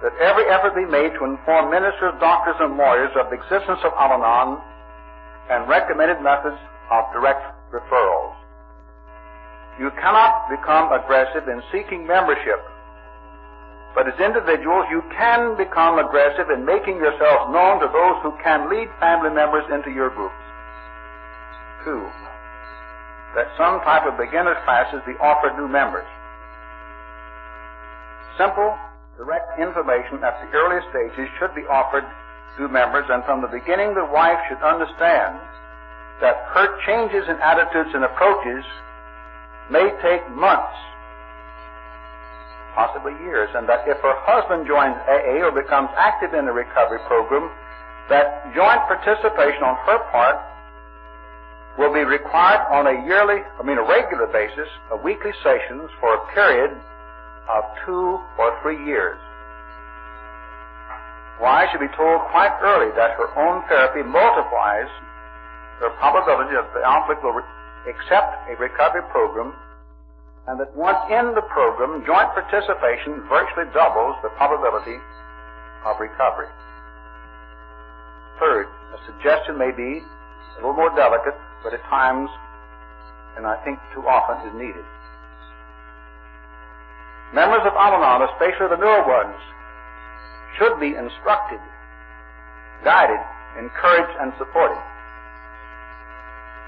[0.03, 3.91] that every effort be made to inform ministers, doctors, and lawyers of the existence of
[3.99, 4.61] Al-Anon
[5.49, 6.59] and recommended methods
[6.91, 8.35] of direct referrals.
[9.79, 12.59] You cannot become aggressive in seeking membership,
[13.95, 18.69] but as individuals, you can become aggressive in making yourself known to those who can
[18.69, 20.37] lead family members into your groups.
[21.83, 22.05] Two,
[23.35, 26.07] that some type of beginner's classes be offered new members.
[28.37, 28.77] Simple,
[29.17, 32.05] direct information at the earliest stages should be offered
[32.57, 35.39] to members, and from the beginning the wife should understand
[36.21, 38.63] that her changes in attitudes and approaches
[39.71, 40.75] may take months,
[42.75, 46.99] possibly years, and that if her husband joins AA or becomes active in the recovery
[47.07, 47.49] program,
[48.09, 50.37] that joint participation on her part
[51.77, 56.13] will be required on a yearly, I mean a regular basis, of weekly sessions for
[56.13, 56.75] a period
[57.47, 59.17] of two or three years.
[61.39, 64.91] Why should be told quite early that her own therapy multiplies
[65.79, 67.39] the probability that the alcoholic will
[67.87, 69.55] accept a recovery program
[70.49, 74.97] and that once in the program, joint participation virtually doubles the probability
[75.85, 76.49] of recovery.
[78.41, 82.33] Third, a suggestion may be a little more delicate, but at times,
[83.37, 84.81] and I think too often, is needed.
[87.29, 89.37] Members of Al-Anon, especially the newer ones,
[90.57, 91.61] should be instructed,
[92.81, 93.21] guided,
[93.53, 94.81] encouraged, and supported,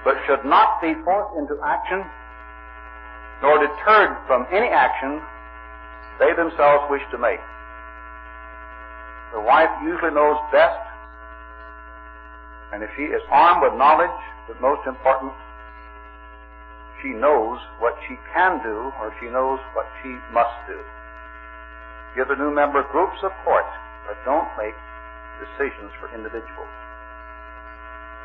[0.06, 2.06] but should not be forced into action
[3.42, 5.20] nor deterred from any action
[6.18, 7.42] they themselves wish to make.
[9.34, 10.78] The wife usually knows best,
[12.72, 14.14] and if she is armed with knowledge,
[14.46, 15.32] but most important,
[17.02, 20.78] she knows what she can do or she knows what she must do.
[22.14, 23.66] Give the new member group support,
[24.06, 24.76] but don't make
[25.42, 26.70] decisions for individuals.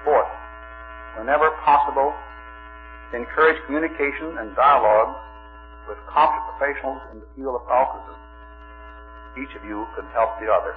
[0.05, 0.29] Fourth,
[1.17, 2.13] whenever possible,
[3.13, 5.15] encourage communication and dialogue
[5.87, 8.19] with competent professionals in the field of alcoholism.
[9.39, 10.75] Each of you can help the other.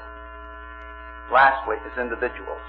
[1.34, 2.62] Lastly, as individuals,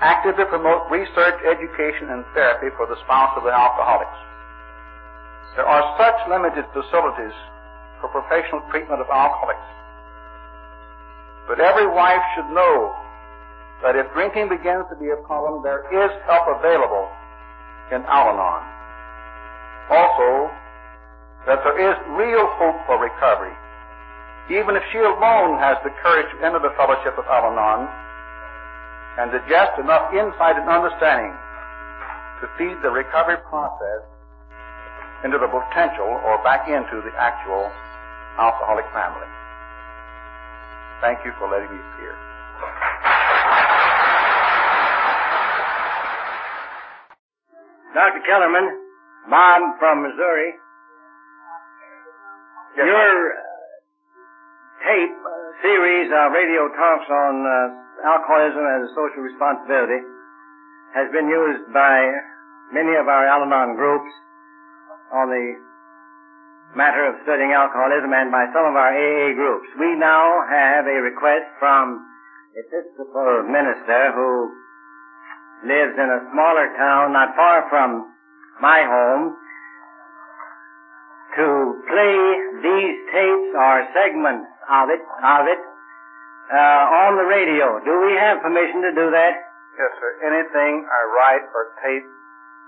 [0.00, 4.16] actively promote research, education, and therapy for the spouse of the alcoholics.
[5.56, 7.36] There are such limited facilities
[8.00, 9.64] for professional treatment of alcoholics.
[11.48, 12.92] But every wife should know
[13.82, 17.08] that if drinking begins to be a problem, there is help available
[17.92, 18.62] in Al-Anon.
[19.90, 20.50] Also,
[21.46, 23.54] that there is real hope for recovery.
[24.50, 27.86] Even if she alone has the courage to enter the fellowship of Al-Anon,
[29.18, 31.32] and digest enough insight and understanding
[32.40, 34.04] to feed the recovery process
[35.24, 37.72] into the potential or back into the actual
[38.36, 39.26] alcoholic family.
[41.00, 42.12] Thank you for letting me appear.
[47.96, 48.20] Dr.
[48.28, 48.68] Kellermann,
[49.32, 50.52] Bob from Missouri.
[52.76, 53.40] Yes, Your uh,
[54.84, 55.32] tape uh,
[55.64, 57.56] series of radio talks on uh,
[58.04, 60.04] alcoholism as a social responsibility
[60.92, 61.96] has been used by
[62.76, 64.12] many of our Al-Anon groups
[65.16, 65.56] on the
[66.76, 69.72] matter of studying alcoholism and by some of our AA groups.
[69.80, 74.52] We now have a request from a Episcopal minister who
[75.64, 78.12] lives in a smaller town not far from
[78.60, 79.36] my home
[81.36, 81.46] to
[81.88, 82.16] play
[82.64, 85.60] these tapes or segments of it, of it
[86.52, 87.76] uh, on the radio.
[87.84, 89.34] Do we have permission to do that?
[89.76, 90.10] Yes, sir.
[90.24, 92.08] Anything I write or tape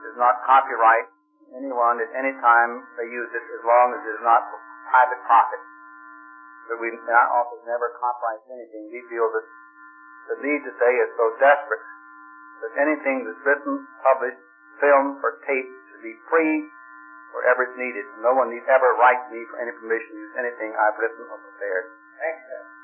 [0.04, 1.08] is not copyright.
[1.56, 4.60] Anyone at any time may use it as long as it is not for
[4.92, 5.60] private profit.
[6.68, 8.92] But we, our office never copyrights anything.
[8.92, 9.46] We feel that
[10.28, 11.80] the need today is so desperate
[12.62, 14.40] that anything that's written, published,
[14.82, 16.64] filmed, or taped should be free
[17.34, 18.06] wherever it's needed.
[18.24, 21.38] No one need ever write me for any permission to use anything I've written or
[21.38, 21.86] prepared.
[22.18, 22.77] Thanks.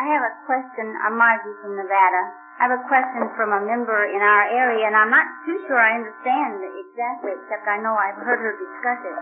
[0.00, 0.96] I have a question.
[1.04, 2.22] I'm Margie from Nevada.
[2.56, 5.76] I have a question from a member in our area, and I'm not too sure
[5.76, 6.56] I understand
[6.88, 9.18] exactly, except I know I've heard her discuss it.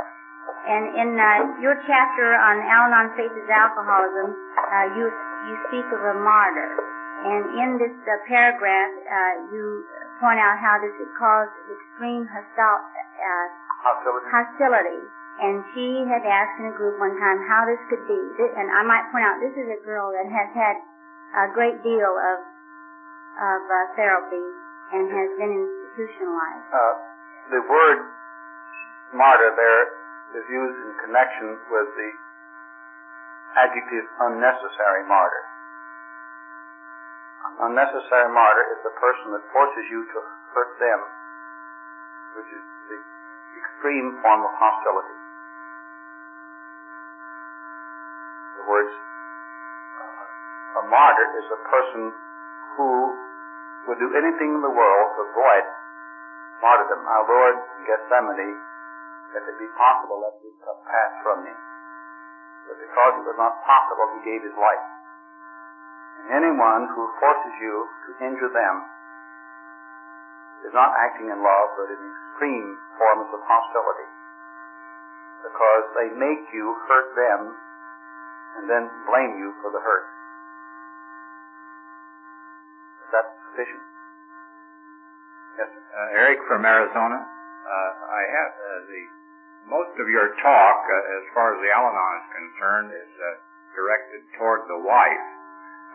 [0.70, 4.38] And in uh, your chapter on Al-Anon faces alcoholism,
[4.70, 5.10] uh, you
[5.50, 6.70] you speak of a martyr,
[7.26, 9.82] and in this uh, paragraph uh, you
[10.22, 12.38] point out how this had caused extreme uh,
[13.82, 14.30] Hostility.
[14.30, 15.00] hostility.
[15.38, 18.20] And she had asked in a group one time how this could be.
[18.42, 20.76] And I might point out this is a girl that has had
[21.38, 22.38] a great deal of
[23.38, 24.42] of uh, therapy
[24.90, 26.66] and has been institutionalized.
[26.74, 26.94] Uh,
[27.54, 27.98] the word
[29.14, 29.84] martyr there
[30.42, 32.10] is used in connection with the
[33.62, 35.44] adjective unnecessary martyr.
[37.62, 40.18] Unnecessary martyr is the person that forces you to
[40.54, 41.00] hurt them,
[42.38, 42.98] which is the
[43.58, 45.18] extreme form of hostility.
[48.58, 52.02] The words, uh, a martyr is a person
[52.76, 52.90] who
[53.88, 55.64] would do anything in the world to avoid
[56.60, 57.00] martyrdom.
[57.04, 58.52] Our Lord in Gethsemane,
[59.36, 61.54] if it be possible, let this cup pass from me.
[62.68, 64.84] But because it was not possible, he gave his life.
[66.20, 67.74] And anyone who forces you
[68.08, 68.74] to injure them
[70.66, 72.68] is not acting in love, but in extreme
[72.98, 74.08] forms of hostility.
[75.46, 77.40] Because they make you hurt them
[78.58, 80.17] and then blame you for the hurt.
[83.12, 83.84] That sufficient?
[85.56, 85.70] Yes.
[85.72, 87.18] Uh, Eric from Arizona.
[87.18, 89.02] Uh, I have uh, the
[89.68, 93.28] most of your talk, uh, as far as the Al-Anon is concerned, is uh,
[93.76, 95.26] directed toward the wife.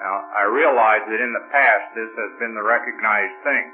[0.01, 3.66] Now, I realize that in the past this has been the recognized thing,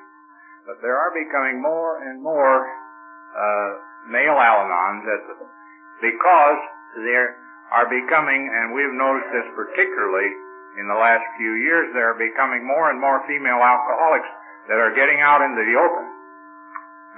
[0.67, 2.67] but there are becoming more and more
[3.35, 3.69] uh,
[4.07, 5.03] male Al-Anons
[5.99, 6.59] because
[7.03, 7.39] there
[7.71, 10.29] are becoming, and we've noticed this particularly
[10.79, 14.31] in the last few years, there are becoming more and more female alcoholics
[14.71, 16.05] that are getting out into the open.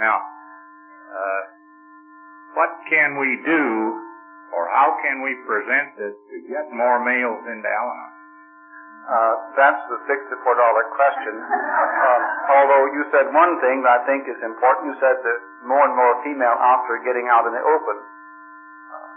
[0.01, 1.41] Now, uh,
[2.57, 3.65] what can we do,
[4.51, 8.11] or how can we present this to get more males into Al-Anon?
[9.01, 11.33] Uh, that's the sixty-four dollar question.
[11.41, 12.21] Um,
[12.53, 14.93] although you said one thing that I think is important.
[14.93, 17.97] You said that more and more female outs are getting out in the open.
[17.97, 19.09] Uh,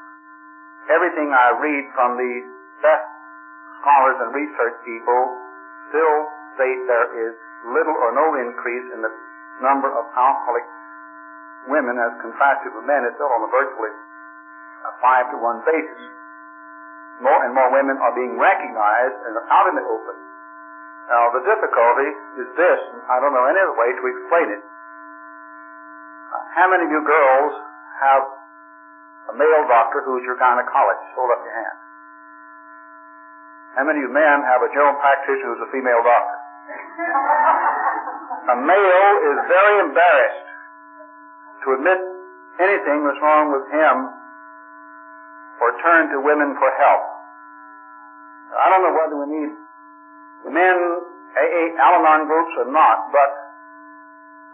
[0.88, 2.32] everything I read from the
[2.80, 3.13] best
[3.84, 5.20] scholars and research people
[5.92, 6.16] still
[6.56, 7.36] state there is
[7.68, 9.12] little or no increase in the
[9.60, 10.64] number of alcoholic
[11.68, 13.04] women as contrasted with men.
[13.04, 16.00] It's still on a virtually a five to one basis.
[17.20, 20.16] More and more women are being recognized and out in the open.
[21.08, 22.10] Now the difficulty
[22.40, 24.62] is this, and I don't know any other way to explain it.
[26.56, 27.52] How many of you girls
[28.00, 28.22] have
[29.30, 31.12] a male doctor who's your gynecologist?
[31.16, 31.83] Hold up your hand.
[33.74, 36.38] How many men have a general practitioner who's a female doctor?
[38.54, 40.48] a male is very embarrassed
[41.64, 41.98] to admit
[42.62, 43.94] anything that's wrong with him
[45.58, 47.02] or turn to women for help.
[48.54, 49.52] I don't know whether we need
[50.46, 50.76] the men,
[51.34, 53.30] AA, Al-Anon groups or not, but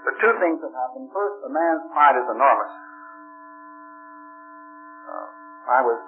[0.08, 1.10] the two things that happen.
[1.12, 2.72] First, a man's pride is enormous.
[5.04, 5.26] Uh,
[5.76, 5.98] I was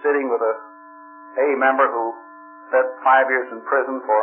[0.00, 0.54] sitting with a
[1.30, 2.14] A member who
[2.70, 4.20] spent five years in prison for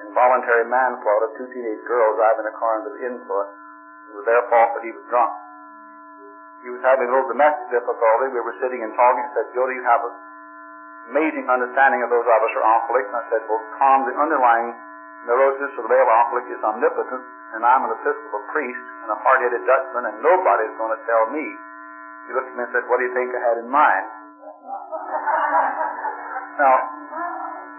[0.00, 3.52] involuntary manslaughter of two teenage girls driving a car under the influence.
[4.08, 5.32] It was their fault that he was drunk.
[6.64, 8.32] He was having a little domestic difficulty.
[8.32, 9.20] We were sitting and talking.
[9.20, 10.14] He said, Joe, do you have an
[11.12, 13.08] amazing understanding of those of us who are alcoholics?
[13.12, 14.72] And I said, well, Tom, the underlying
[15.26, 17.22] neurosis of the male alcoholic is omnipotent,
[17.58, 21.46] and I'm an Episcopal priest and a hard-headed Dutchman, and nobody's going to tell me.
[22.26, 24.06] He looked at me and said, what do you think I had in mind?
[26.52, 27.01] Now,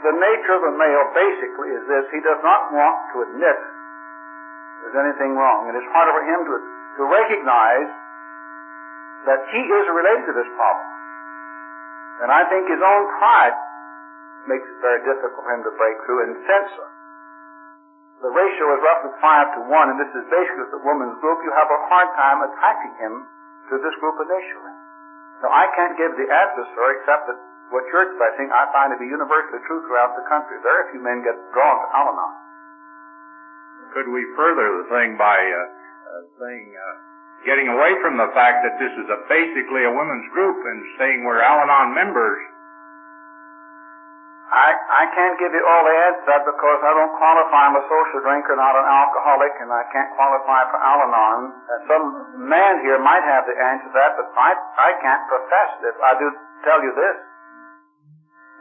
[0.04, 2.04] the nature of the male basically is this.
[2.12, 3.60] He does not want to admit
[4.84, 5.72] there's anything wrong.
[5.72, 6.56] And it's harder for him to,
[7.00, 7.90] to recognize
[9.32, 10.90] that he is related to this problem.
[12.24, 13.56] And I think his own pride
[14.52, 16.20] makes it very difficult for him to break through.
[16.28, 16.70] And since
[18.20, 21.52] the ratio is roughly five to one, and this is basically the woman's group, you
[21.56, 23.14] have a hard time attracting him
[23.72, 24.76] to this group initially.
[25.44, 27.40] Now, I can't give the answer, sir, except that
[27.72, 30.60] what you're expressing I find to be universally true throughout the country.
[30.66, 32.34] Very few men get drawn to Al Anon.
[33.94, 36.96] Could we further the thing by uh, uh, saying, uh,
[37.46, 41.24] getting away from the fact that this is a, basically a women's group and saying
[41.24, 42.42] we're Al Anon members
[44.54, 45.98] I, I can't give you all the
[46.30, 47.74] that because I don't qualify.
[47.74, 51.40] I'm a social drinker, not an alcoholic, and I can't qualify for Al-Anon.
[51.90, 52.06] Some
[52.38, 55.98] man here might have the answer to that, but I, I can't profess this.
[55.98, 56.28] I do
[56.70, 57.18] tell you this.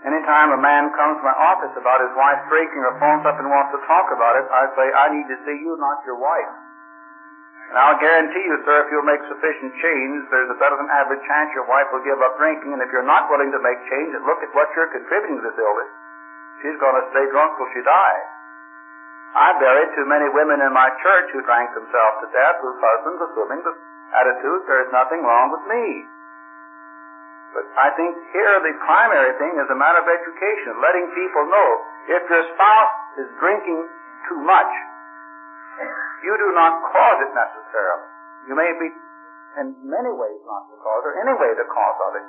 [0.02, 3.46] Anytime a man comes to my office about his wife drinking or phones up and
[3.46, 6.50] wants to talk about it, I say, I need to see you, not your wife.
[7.70, 11.22] And I'll guarantee you, sir, if you'll make sufficient change, there's a better than average
[11.24, 12.74] chance your wife will give up drinking.
[12.74, 15.56] And if you're not willing to make change look at what you're contributing to this
[15.56, 15.90] illness,
[16.60, 18.26] she's going to stay drunk till she dies.
[19.32, 23.24] I buried too many women in my church who drank themselves to death whose husbands,
[23.24, 23.72] assuming the
[24.20, 26.04] attitude, there's nothing wrong with me.
[27.52, 31.68] But I think here the primary thing is a matter of education, letting people know
[32.08, 33.80] if your spouse is drinking
[34.28, 34.72] too much,
[36.24, 38.08] you do not cause it necessarily.
[38.48, 38.88] You may be
[39.60, 42.26] in many ways not the cause, or any way the cause of it,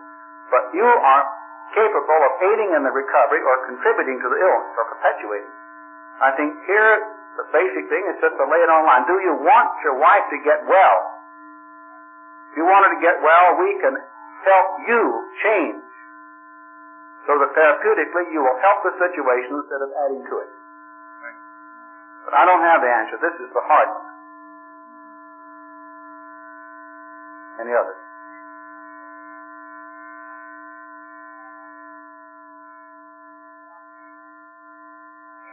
[0.52, 1.24] but you are
[1.72, 5.54] capable of aiding in the recovery or contributing to the illness or perpetuating.
[6.20, 6.92] I think here
[7.40, 9.08] the basic thing is just to lay it on line.
[9.08, 10.98] Do you want your wife to get well?
[12.54, 13.98] If you want her to get well, we can
[14.44, 15.02] help you
[15.44, 15.84] change
[17.28, 20.52] so that therapeutically you will help the situation instead of adding to it.
[22.28, 23.16] But I don't have the answer.
[23.20, 24.10] This is the hard one.
[27.64, 28.00] Any others?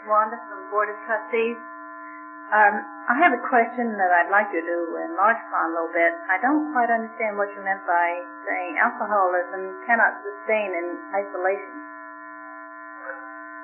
[0.08, 1.58] Wanda from Board of Trustees.
[2.50, 6.10] Um, I have a question that I'd like you to enlarge upon a little bit.
[6.26, 8.06] I don't quite understand what you meant by
[8.42, 11.74] saying alcoholism cannot sustain in isolation.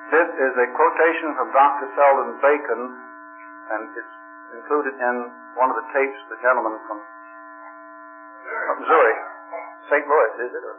[0.07, 1.91] This is a quotation from Dr.
[1.99, 2.81] Selden Bacon,
[3.75, 4.15] and it's
[4.55, 5.15] included in
[5.59, 7.03] one of the tapes, the gentleman from,
[8.71, 9.19] from Zurich.
[9.91, 10.03] St.
[10.07, 10.63] Louis, is it?
[10.63, 10.75] Or,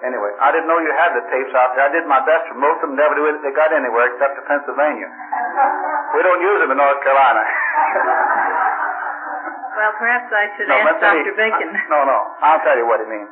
[0.00, 1.84] anyway, I didn't know you had the tapes out there.
[1.84, 3.36] I did my best to promote them, never do it.
[3.44, 5.12] They got anywhere except to Pennsylvania.
[6.14, 7.42] We don't use them in North Carolina.
[9.74, 11.34] well, perhaps I should no, ask Dr.
[11.34, 11.74] Bacon.
[11.74, 12.38] Uh, no, no.
[12.38, 13.26] I'll tell you what he means.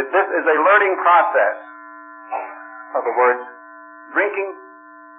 [0.00, 1.60] That this is a learning process
[2.96, 3.44] of the words
[4.16, 4.56] drinking,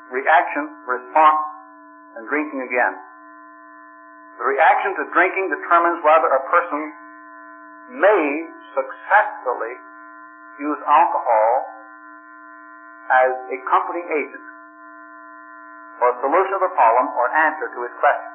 [0.09, 1.45] reaction, response,
[2.17, 2.97] and drinking again.
[4.41, 6.81] The reaction to drinking determines whether a person
[7.93, 9.77] may successfully
[10.57, 11.77] use alcohol
[13.09, 14.45] as a comforting agent
[15.99, 18.31] or solution of a problem or answer to its question.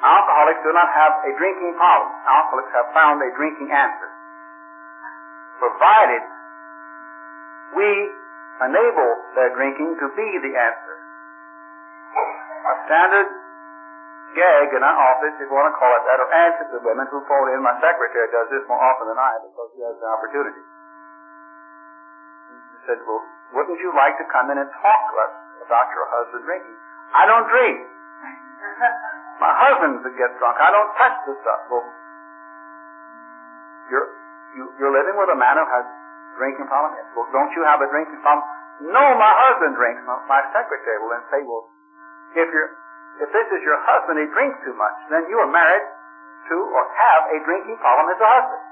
[0.00, 2.08] Alcoholics do not have a drinking problem.
[2.24, 4.08] Alcoholics have found a drinking answer.
[5.60, 6.24] Provided
[7.76, 7.88] we
[8.64, 10.96] enable their drinking to be the answer.
[12.60, 13.28] A standard
[14.32, 17.04] gag in our office, if you want to call it that, or answer to women
[17.12, 17.60] who phone in.
[17.60, 20.64] My secretary does this more often than I because she has the opportunity.
[22.90, 23.22] Said, well,
[23.54, 25.32] wouldn't you like to come in and talk to us
[25.62, 26.74] about your husband drinking?
[27.14, 27.86] I don't drink.
[29.46, 30.58] My husband gets drunk.
[30.58, 31.70] I don't touch the stuff.
[31.70, 31.86] Well,
[33.94, 34.10] you're,
[34.58, 35.86] you, you're living with a man who has
[36.34, 36.98] drinking problem?
[36.98, 37.06] Yes.
[37.14, 38.42] Well, don't you have a drinking problem?
[38.90, 40.02] No, my husband drinks.
[40.26, 41.70] My secretary will then say, well,
[42.34, 42.74] if you're,
[43.22, 45.86] if this is your husband, he drinks too much, then you are married
[46.50, 48.62] to or have a drinking problem as a husband.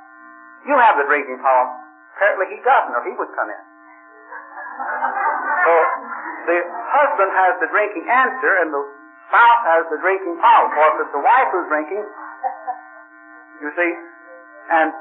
[0.66, 1.70] You have the drinking problem.
[2.18, 3.62] Apparently he doesn't, or he would come in.
[4.78, 5.72] So
[6.46, 8.82] the husband has the drinking answer, and the
[9.28, 10.70] spouse has the drinking problem.
[10.74, 12.02] Or if it's the wife who's drinking,
[13.58, 13.90] you see,
[14.70, 14.94] and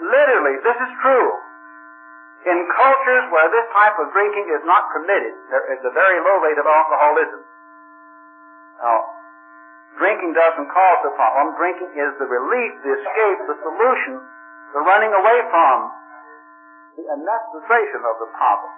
[0.00, 1.30] Literally, this is true.
[2.42, 6.42] In cultures where this type of drinking is not permitted, there is a very low
[6.42, 7.40] rate of alcoholism.
[8.82, 8.98] Now,
[10.00, 11.54] drinking doesn't cause the problem.
[11.54, 14.18] Drinking is the relief, the escape, the solution,
[14.74, 15.94] the running away from
[16.96, 18.72] the anesthetization of the problem.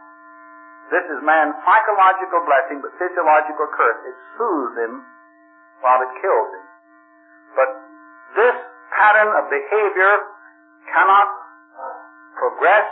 [0.92, 4.00] This is man's psychological blessing, but physiological curse.
[4.04, 4.92] It soothes him
[5.80, 6.66] while it kills him.
[7.56, 7.70] But
[8.36, 8.56] this
[8.92, 10.12] pattern of behavior
[10.92, 11.28] cannot
[12.36, 12.88] progress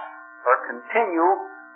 [0.49, 1.31] or continue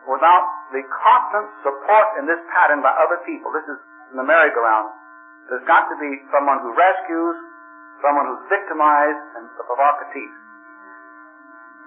[0.08, 3.52] without the constant support in this pattern by other people.
[3.52, 3.78] This is
[4.10, 4.88] in the merry-go-round.
[5.50, 7.36] There's got to be someone who rescues,
[8.02, 10.45] someone who's victimized, and the provocative.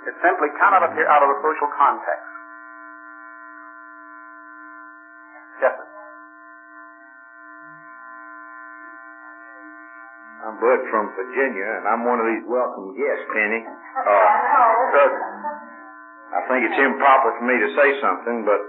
[0.09, 2.25] It simply cannot appear out of a social context.
[10.39, 13.61] I'm Bud from Virginia, and I'm one of these welcome guests, Penny.
[13.61, 14.01] Oh.
[14.01, 15.13] Uh, Bud,
[16.33, 18.61] I think it's improper for me to say something, but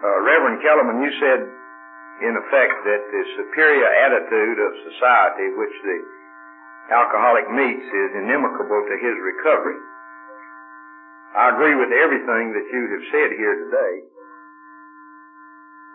[0.00, 1.40] uh, Reverend Kellermann, you said,
[2.24, 6.23] in effect, that the superior attitude of society, which the
[6.92, 9.80] alcoholic meets is inimical to his recovery.
[11.34, 13.94] I agree with everything that you have said here today.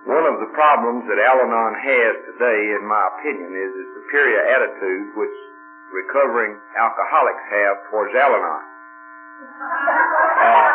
[0.08, 5.16] One of the problems that Al-Anon has today, in my opinion, is the superior attitude
[5.16, 5.36] which
[5.94, 8.64] recovering alcoholics have towards Al-Anon.
[10.40, 10.70] Uh,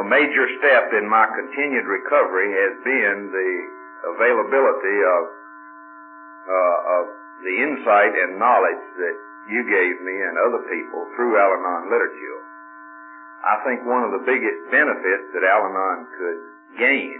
[0.00, 5.22] a major step in my continued recovery has been the availability of,
[6.48, 7.02] uh, of
[7.42, 9.16] the insight and knowledge that
[9.50, 12.40] you gave me and other people through Al-Anon literature.
[13.42, 16.40] I think one of the biggest benefits that Al-Anon could
[16.78, 17.18] gain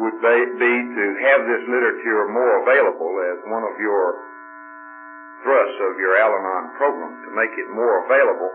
[0.00, 0.16] would
[0.56, 4.16] be to have this literature more available as one of your
[5.44, 8.52] thrusts of your Al-Anon program to make it more available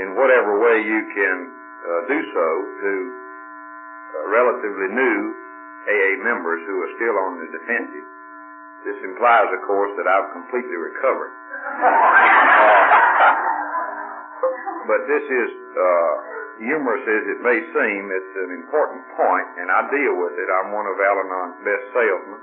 [0.00, 2.46] in whatever way you can uh, do so
[2.80, 2.92] to
[4.28, 5.18] relatively new
[5.88, 8.06] AA members who are still on the defensive.
[8.86, 11.32] This implies, of course, that I've completely recovered.
[11.32, 12.02] uh,
[14.90, 16.12] but this is, uh,
[16.58, 20.48] humorous as it may seem, it's an important point, and I deal with it.
[20.60, 22.42] I'm one of Al-Anon's best salesmen.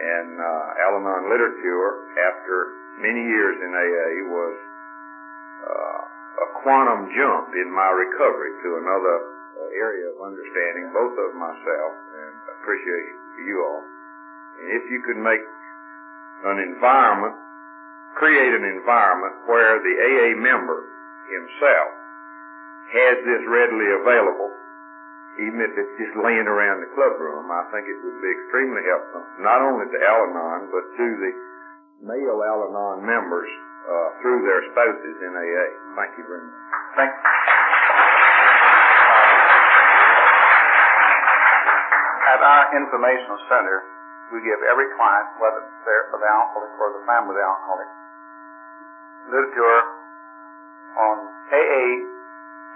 [0.00, 2.54] And uh, Al-Anon literature, after
[3.02, 4.56] many years in AA, was
[5.60, 6.00] uh,
[6.40, 9.39] a quantum jump in my recovery to another
[9.76, 13.82] area of understanding, both of myself and appreciation for you all.
[14.60, 15.44] And if you could make
[16.48, 17.36] an environment,
[18.16, 20.88] create an environment where the AA member
[21.28, 21.90] himself
[22.90, 24.50] has this readily available,
[25.38, 28.82] even if it's just laying around the club room, I think it would be extremely
[28.82, 31.32] helpful, not only to Al-Anon, but to the
[32.02, 33.48] male Al-Anon members
[33.86, 35.66] uh, through their spouses in AA.
[35.96, 36.60] Thank you very much.
[36.98, 37.39] Thank you.
[42.40, 43.84] At our informational center,
[44.32, 47.90] we give every client, whether they're the alcoholic or the family of the alcoholic,
[49.28, 49.80] literature
[50.96, 51.16] on
[51.52, 51.84] AA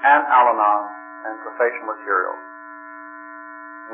[0.04, 0.82] and Al-Anon
[1.24, 2.36] and professional material.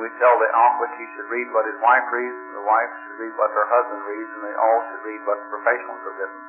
[0.02, 3.34] We tell the alcoholic he should read what his wife reads, the wife should read
[3.38, 6.42] what her husband reads, and they all should read what the professionals have written.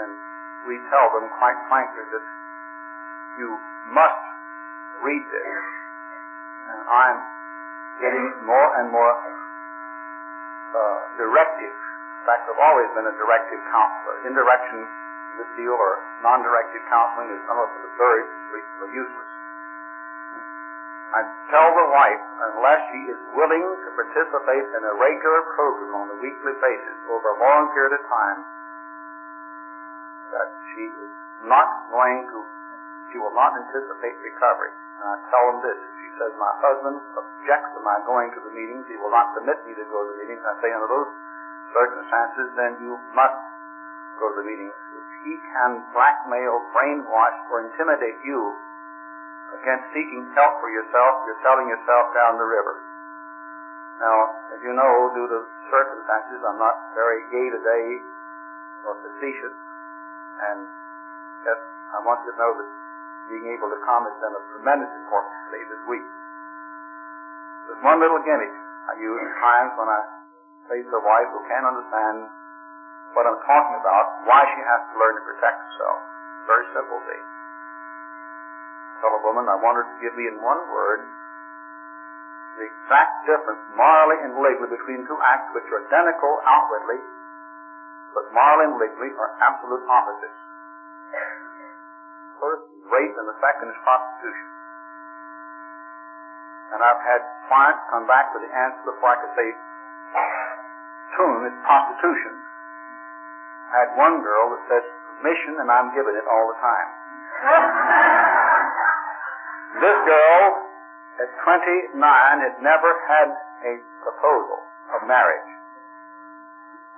[0.00, 0.10] And
[0.64, 2.24] we tell them quite frankly that
[3.36, 3.52] you
[3.92, 4.24] must
[5.04, 5.52] read this.
[6.72, 7.33] And I'm
[8.02, 9.12] getting more and more
[10.74, 11.74] uh, directive.
[11.74, 14.14] In fact, I've always been a directive counselor.
[14.26, 14.88] Indirection
[15.38, 18.24] this deal or non-directed counseling is some of it absurd,
[18.94, 19.30] useless.
[21.14, 22.22] I tell the wife,
[22.54, 27.26] unless she is willing to participate in a regular program on a weekly basis over
[27.34, 28.38] a long period of time,
[30.34, 31.14] that she is
[31.46, 32.38] not going to,
[33.14, 34.74] she will not anticipate recovery.
[34.74, 35.78] And I tell them this,
[36.18, 39.74] says, my husband objects to my going to the meetings, he will not permit me
[39.74, 41.10] to go to the meetings, I say, under those
[41.74, 43.40] circumstances, then you must
[44.20, 44.74] go to the meetings.
[44.74, 48.40] If he can blackmail, brainwash, or intimidate you
[49.60, 52.78] against seeking help for yourself, you're selling yourself down the river.
[54.02, 54.16] Now,
[54.54, 55.38] as you know, due to
[55.70, 57.86] circumstances, I'm not very gay today
[58.86, 59.54] or facetious,
[60.50, 60.66] and
[61.46, 61.58] yet
[61.94, 62.83] I want you to know that
[63.32, 66.06] being able to come has been of tremendous importance to me this week.
[67.68, 68.52] There's one little gimmick
[68.90, 70.00] I use at times when I
[70.68, 72.28] face a wife who can't understand
[73.16, 75.98] what I'm talking about, why she has to learn to protect herself.
[76.44, 77.22] Very simple thing.
[79.00, 81.00] Tell a woman, I want her to give me in one word
[82.60, 87.00] the exact difference morally and legally between two acts which are identical outwardly,
[88.14, 90.43] but morally and legally are absolute opposites.
[92.94, 94.48] Rape and the second is prostitution.
[96.74, 99.48] And I've had clients come back with the answer before I could say,
[101.18, 102.34] tune is prostitution.
[103.74, 104.84] I had one girl that said
[105.26, 106.88] mission and I'm giving it all the time.
[109.82, 110.42] this girl,
[111.18, 113.28] at 29, had never had
[113.66, 113.74] a
[114.06, 114.62] proposal
[114.94, 115.50] of marriage.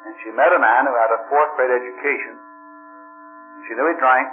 [0.05, 2.37] And she met a man who had a fourth grade education.
[3.65, 4.29] She knew he drank.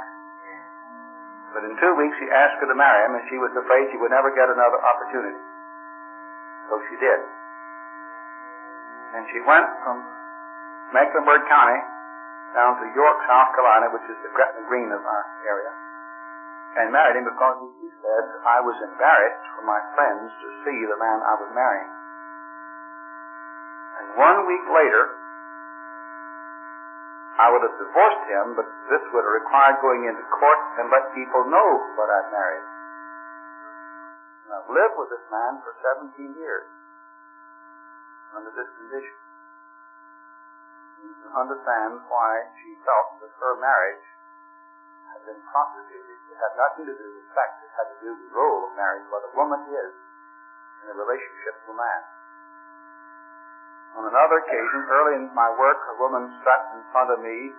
[1.53, 4.01] But in two weeks he asked her to marry him and she was afraid she
[4.01, 5.37] would never get another opportunity.
[6.69, 7.19] So she did.
[9.13, 10.01] And she went from
[10.89, 11.79] Mecklenburg County
[12.57, 15.69] down to York, South Carolina, which is the Gretna Green of our area.
[16.73, 20.97] and married him because he said I was embarrassed for my friends to see the
[20.97, 21.93] man I was marrying.
[24.01, 25.22] And one week later,
[27.33, 31.17] I would have divorced him, but this would have required going into court and let
[31.17, 32.67] people know what I'd married.
[34.53, 35.73] I've lived with this man for
[36.13, 36.69] 17 years
[38.37, 39.17] under this condition.
[41.01, 42.31] You understand why
[42.61, 44.05] she felt that her marriage
[45.09, 46.17] had been prostituted.
[46.29, 47.49] It had nothing to do with sex.
[47.65, 49.93] It had to do with the role of marriage, what a woman is
[50.85, 52.01] in a relationship with a man.
[53.93, 57.53] On another occasion, early in my work, a woman sat in front of me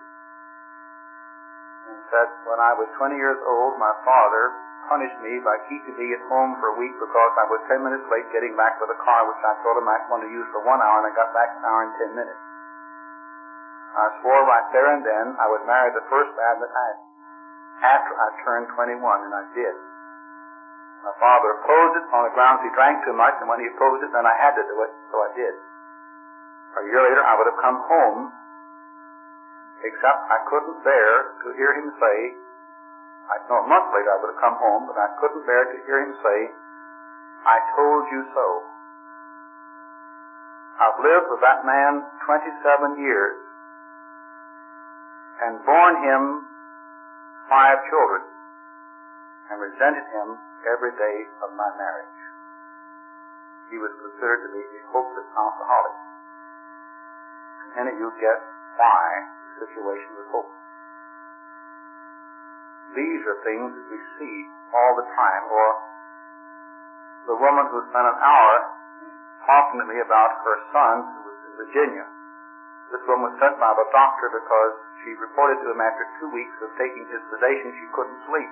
[1.87, 4.51] and said, when I was 20 years old, my father
[4.91, 8.05] punished me by keeping me at home for a week because I was 10 minutes
[8.11, 10.61] late getting back with a car which I told him I wanted to use for
[10.61, 12.41] one hour and I got back an hour and 10 minutes.
[13.95, 16.87] I swore right there and then I would marry the first man that I
[17.95, 19.75] after I turned 21 and I did.
[21.01, 24.03] My father opposed it on the grounds he drank too much and when he opposed
[24.03, 25.55] it then I had to do it so I did.
[26.75, 28.19] A year later I would have come home
[29.85, 31.11] except I couldn't bear
[31.45, 32.17] to hear him say
[33.25, 35.77] I know a month later I would have come home, but I couldn't bear to
[35.89, 36.39] hear him say,
[37.45, 38.47] I told you so.
[40.77, 43.37] I've lived with that man 27 years
[45.41, 46.21] and borne him
[47.49, 48.21] five children
[49.49, 50.37] and resented him
[50.69, 52.19] every day of my marriage.
[53.71, 56.04] He was considered to be a hopeless alcoholic.
[57.75, 58.37] And you get
[58.79, 59.03] why
[59.59, 60.63] the situation was hopeless.
[62.95, 64.35] These are things that we see
[64.71, 65.43] all the time.
[65.51, 65.67] Or
[67.27, 68.53] the woman who spent an hour
[69.43, 72.05] talking to me about her son who was in Virginia.
[72.95, 74.73] This woman was sent by the doctor because
[75.03, 78.51] she reported to him after two weeks of taking his sedation she couldn't sleep.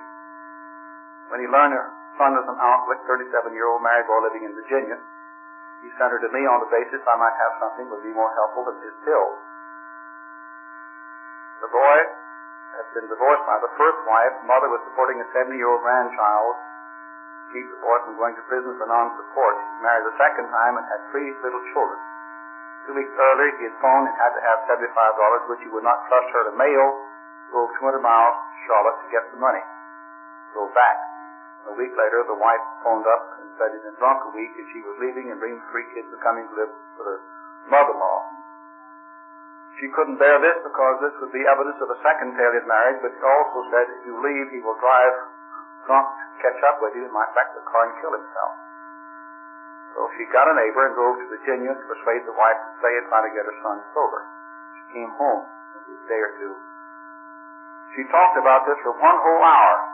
[1.32, 1.88] When he learned her
[2.20, 4.98] son was an alcoholic, 37-year-old married boy living in Virginia,
[5.84, 8.16] he sent her to me on the basis I might have something that would be
[8.16, 9.36] more helpful than his pills.
[11.60, 11.98] The boy
[12.72, 14.32] had been divorced by the first wife.
[14.48, 16.54] Mother was supporting a 70-year-old grandchild.
[17.52, 19.54] Keep the boy from going to prison for non-support.
[19.60, 22.00] He married the second time and had three little children.
[22.88, 24.88] Two weeks earlier, he had phoned and had to have $75,
[25.52, 26.84] which he would not trust her to mail.
[27.52, 29.62] Drove 200 miles to Charlotte to get the money.
[30.56, 30.96] Drove back.
[31.68, 34.80] A week later, the wife phoned up and he'd been drunk a week and she
[34.82, 37.20] was leaving and bringing three kids and coming to live with her
[37.70, 38.20] mother-in-law.
[39.82, 43.10] She couldn't bear this because this would be evidence of a second failed marriage, but
[43.10, 45.14] she also said, if you leave, he will drive
[45.90, 48.52] drunk to catch up with you and might wreck the car and kill himself.
[49.94, 52.94] So she got a neighbor and drove to Virginia to persuade the wife to stay
[52.98, 54.22] and try to get her son sober.
[54.74, 56.54] She came home a day or two.
[57.94, 59.93] She talked about this for one whole hour.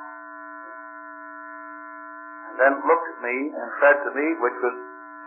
[2.60, 4.76] Then looked at me and said to me, which was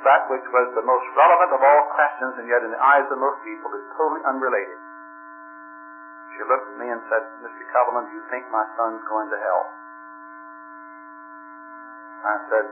[0.06, 3.18] that which was the most relevant of all questions and yet in the eyes of
[3.18, 4.78] most people is totally unrelated.
[6.38, 7.64] She looked at me and said, Mr.
[7.74, 9.66] Kellermann, do you think my son's going to hell?
[12.24, 12.66] I said,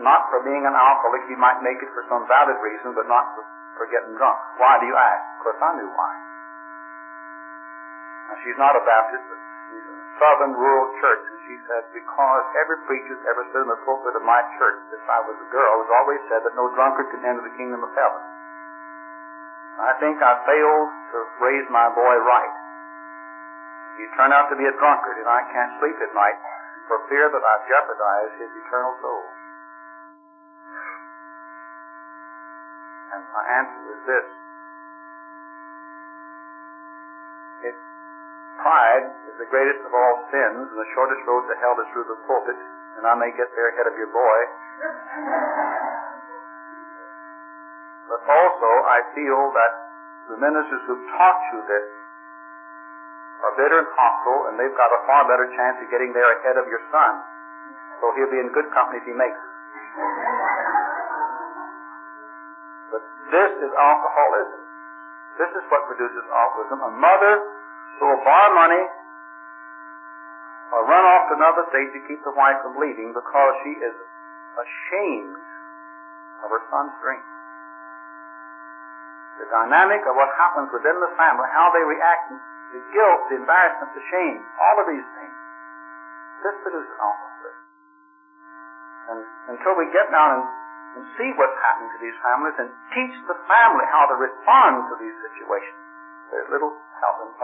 [0.00, 3.36] not for being an alcoholic, he might make it for some valid reason, but not
[3.36, 3.44] for,
[3.76, 4.40] for getting drunk.
[4.56, 5.22] Why do you ask?
[5.36, 6.12] Of course, I knew why.
[8.30, 12.78] Now, she's not a Baptist, but she's a southern rural church, she said, because every
[12.86, 15.74] preacher that's ever stood in the pulpit of my church since I was a girl
[15.82, 18.22] has always said that no drunkard can enter the kingdom of heaven.
[19.82, 22.54] I think I failed to raise my boy right.
[23.98, 26.38] He turned out to be a drunkard, and I can't sleep at night
[26.86, 29.24] for fear that I've jeopardized his eternal soul.
[33.12, 34.41] And my answer is this.
[38.72, 42.08] Pride is the greatest of all sins, and the shortest road to hell is through
[42.08, 42.56] the pulpit,
[42.96, 44.38] and I may get there ahead of your boy.
[48.08, 49.72] But also, I feel that
[50.32, 51.86] the ministers who've taught you this
[53.44, 56.56] are bitter and hostile, and they've got a far better chance of getting there ahead
[56.56, 57.20] of your son.
[58.00, 59.52] So he'll be in good company if he makes it.
[62.88, 63.02] But
[63.36, 64.60] this is alcoholism.
[65.36, 66.78] This is what produces alcoholism.
[66.88, 67.61] A mother
[67.98, 68.84] who will borrow money
[70.72, 73.94] or run off to another state to keep the wife from leaving because she is
[74.56, 75.36] ashamed
[76.42, 77.22] of her son's drink.
[79.40, 82.32] The dynamic of what happens within the family, how they react,
[82.72, 85.36] the guilt, the embarrassment, the shame, all of these things.
[86.40, 87.32] This produces alcoholism.
[89.12, 89.20] And
[89.56, 90.44] until we get down and,
[90.96, 94.94] and see what's happening to these families and teach the family how to respond to
[95.04, 95.80] these situations,
[96.32, 96.72] there's little
[97.02, 97.34] In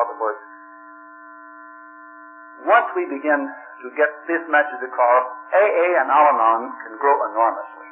[2.69, 3.41] once we begin
[3.83, 7.91] to get this message across, AA and Al-Anon can grow enormously.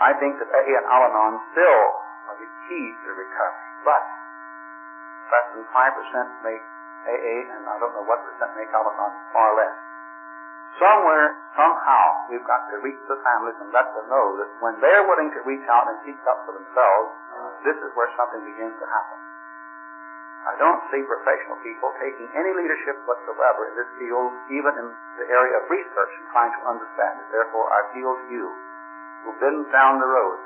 [0.00, 1.84] I think that AA and Al-Anon still
[2.32, 4.02] are the key to recovery, but
[5.32, 6.64] less than 5% make
[7.08, 9.76] AA, and I don't know what percent make Al-Anon, far less.
[10.80, 15.04] Somewhere, somehow, we've got to reach the families and let them know that when they're
[15.04, 17.08] willing to reach out and seek help for themselves,
[17.66, 19.27] this is where something begins to happen.
[20.46, 24.86] I don't see professional people taking any leadership whatsoever in this field, even in
[25.18, 27.26] the area of research and trying to understand it.
[27.34, 28.46] Therefore, I appeal to you
[29.26, 30.38] who've been down the road.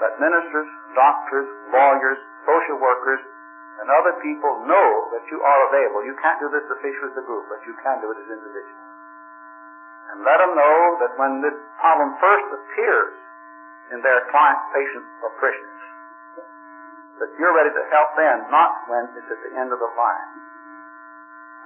[0.00, 3.20] Let ministers, doctors, lawyers, social workers,
[3.80, 6.00] and other people know that you are available.
[6.04, 8.88] You can't do this officially as a group, but you can do it as individuals.
[10.12, 13.14] And let them know that when this problem first appears
[13.92, 15.75] in their clients, patients, or parishioners,
[17.20, 20.30] that you're ready to help then, not when it's at the end of the line.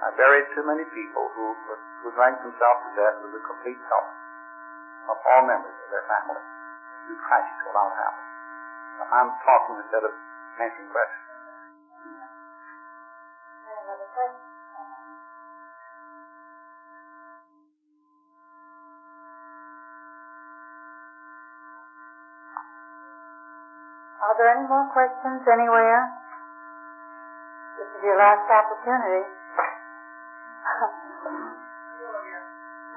[0.01, 1.53] I buried too many people who,
[2.01, 4.07] who drank themselves to death with the complete help
[5.11, 6.41] of all members of their family.
[7.05, 8.25] Too tragic to allow it happen.
[9.11, 10.13] I'm talking instead of
[10.61, 11.19] answering questions.
[13.91, 14.50] Are
[24.41, 26.09] there any more questions anywhere?
[27.77, 29.21] This is your last opportunity.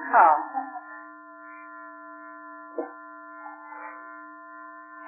[0.09, 0.35] oh.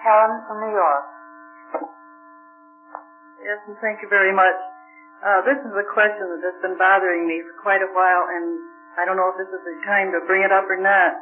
[0.05, 1.05] Helen from New York.
[3.41, 4.53] Yes, and thank you very much.
[5.25, 8.61] Uh, this is a question that has been bothering me for quite a while, and
[9.01, 11.17] I don't know if this is the time to bring it up or not.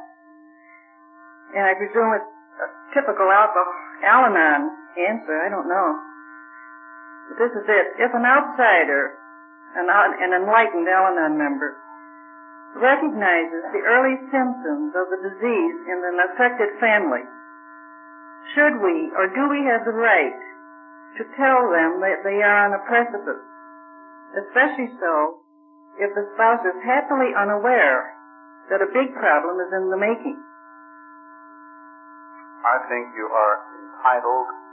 [1.56, 2.28] And I presume it's
[2.60, 3.72] a typical alcohol,
[4.04, 5.36] Al-Anon answer.
[5.44, 5.90] I don't know.
[7.30, 7.88] But this is it.
[8.00, 9.18] If an outsider,
[9.76, 11.76] an, an enlightened Al-Anon member,
[12.76, 17.24] recognizes the early symptoms of the disease in an affected family,
[18.54, 20.38] should we or do we have the right
[21.18, 23.42] to tell them that they are on a precipice?
[24.36, 25.40] Especially so
[25.98, 28.12] if the spouse is happily unaware
[28.70, 30.38] that a big problem is in the making.
[32.66, 34.65] I think you are entitled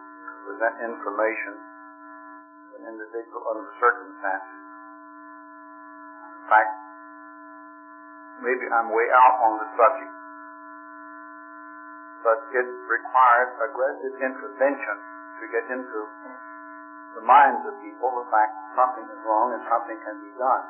[0.52, 4.60] present information to an individual under circumstances.
[6.28, 6.72] In fact,
[8.44, 10.12] maybe I'm way out on the subject,
[12.20, 14.96] but it requires aggressive intervention
[15.40, 15.98] to get into
[17.16, 20.64] the minds of people the fact something is wrong and something can be done.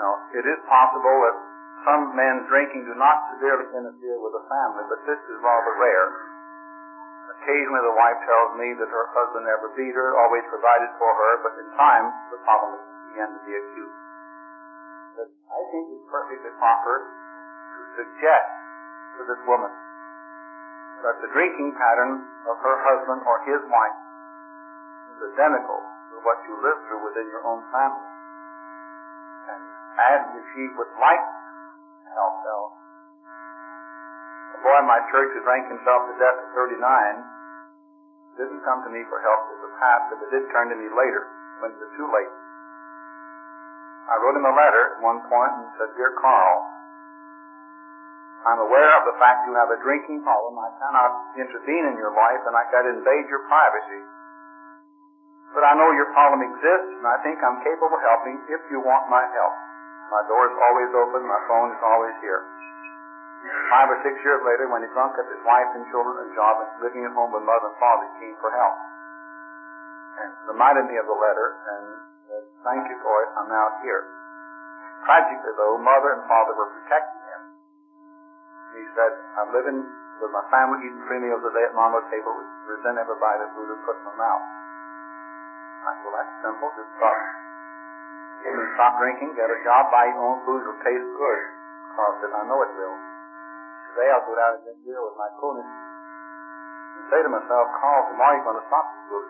[0.00, 1.36] Now, it is possible that
[1.84, 6.31] some men's drinking do not severely interfere with the family, but this is rather rare.
[7.42, 11.32] Occasionally the wife tells me that her husband never beat her, always provided for her,
[11.42, 12.78] but in time the problem
[13.10, 13.94] began to be acute.
[15.18, 18.50] But I think it's perfectly proper to suggest
[19.18, 19.74] to this woman
[21.02, 23.98] that the drinking pattern of her husband or his wife
[25.18, 28.06] is identical to what you live through within your own family.
[29.50, 29.62] And
[29.98, 32.81] ask if she would like to help out.
[34.62, 36.78] Boy in my church who drank himself to death at 39
[38.38, 40.88] didn't come to me for help as a pastor, but it did turn to me
[40.88, 41.28] later
[41.60, 42.32] when it was too late.
[44.08, 46.56] I wrote him a letter at one point and said, Dear Carl,
[48.42, 50.58] I'm aware of the fact you have a drinking problem.
[50.58, 54.02] I cannot intervene in your life and I can invade your privacy.
[55.54, 58.82] But I know your problem exists and I think I'm capable of helping if you
[58.82, 59.54] want my help.
[60.10, 61.22] My door is always open.
[61.22, 62.42] My phone is always here.
[63.42, 66.62] Five or six years later, when he drunk up his wife and children and job
[66.62, 68.76] and living at home with mother and father, he came for help.
[70.22, 71.84] And reminded me of the letter and
[72.30, 73.28] said, thank you for it.
[73.34, 74.06] I'm now here.
[75.02, 77.42] Tragically though, mother and father were protecting him.
[78.78, 79.82] He said, I'm living
[80.22, 82.30] with my family, eating three meals a day at mama's table,
[82.70, 84.44] resent everybody that food is put in my mouth.
[85.82, 86.68] I said, well, that's simple.
[86.78, 87.16] Just stop
[88.78, 91.40] stop drinking, get a job, buy your own food, it'll taste good.
[91.98, 93.11] Carl said, I know it will.
[94.12, 98.34] I'll go down and get beer with my cronies and say to myself, Carl, tomorrow
[98.38, 99.28] you're going to stop food.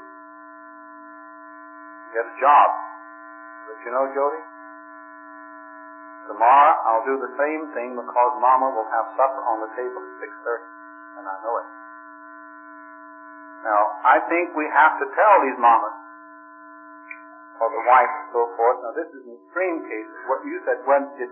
[2.14, 2.68] Get a job.
[3.66, 4.42] But you know, Jody,
[6.30, 10.30] tomorrow I'll do the same thing because Mama will have supper on the table at
[10.30, 11.68] 6.30, and I know it.
[13.62, 16.02] Now, I think we have to tell these mamas
[17.62, 18.82] or the wife and so forth.
[18.82, 20.10] Now this is an extreme case.
[20.26, 21.30] What you said when it,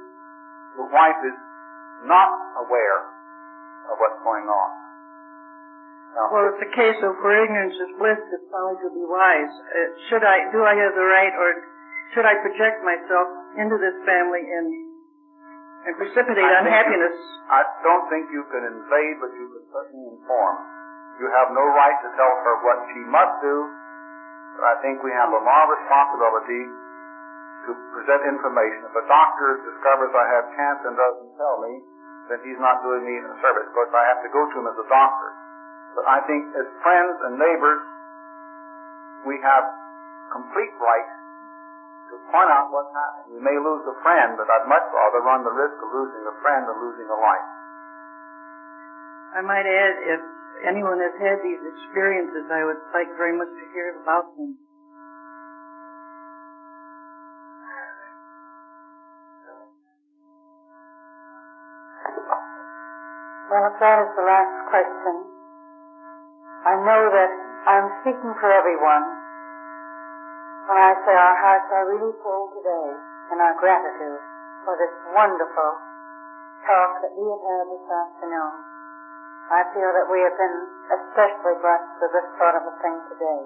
[0.78, 1.34] the wife is
[2.06, 2.30] not
[2.62, 3.19] aware
[3.88, 4.68] of what's going on.
[6.34, 9.54] Well, it's a case of where ignorance is bliss, it's folly to be wise.
[9.72, 9.78] Uh,
[10.10, 11.48] should I, do I have the right, or
[12.12, 13.26] should I project myself
[13.56, 14.68] into this family and
[15.86, 17.14] and precipitate I unhappiness?
[17.16, 20.54] you- I don't think you can invade, but you can certainly inform.
[21.22, 23.56] You have no right to tell her what she must do,
[24.60, 26.62] but I think we have a moral responsibility
[27.64, 28.82] to present information.
[28.92, 31.72] If a doctor discovers I have cancer and doesn't tell me,
[32.30, 33.66] then he's not doing me a service.
[33.66, 35.28] Of course, I have to go to him as a doctor.
[35.98, 37.82] But I think as friends and neighbors,
[39.26, 39.66] we have
[40.30, 41.10] complete right
[42.10, 43.38] to point out what's happening.
[43.38, 46.34] We may lose a friend, but I'd much rather run the risk of losing a
[46.38, 47.48] friend than losing a life.
[49.34, 50.22] I might add, if
[50.66, 54.58] anyone has had these experiences, I would like very much to hear about them.
[63.80, 65.24] That is the last question,
[66.68, 67.32] I know that
[67.64, 69.04] I'm speaking for everyone
[70.68, 72.88] when I say our hearts are really full today
[73.32, 74.20] in our gratitude
[74.68, 75.70] for this wonderful
[76.68, 78.52] talk that we have had this afternoon.
[79.48, 80.58] I feel that we have been
[81.00, 83.42] especially blessed with this sort of a thing today.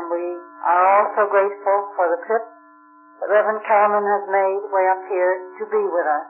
[0.00, 0.24] And we
[0.64, 2.44] are also grateful for the trip
[3.20, 6.24] that Reverend Kellermann has made way up here to be with us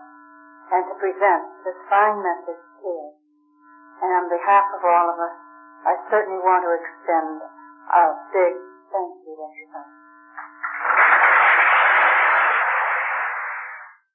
[0.74, 5.36] and to present this fine message And on behalf of all of us,
[5.84, 8.02] I certainly want to extend a
[8.32, 8.54] big
[8.92, 9.99] thank you to.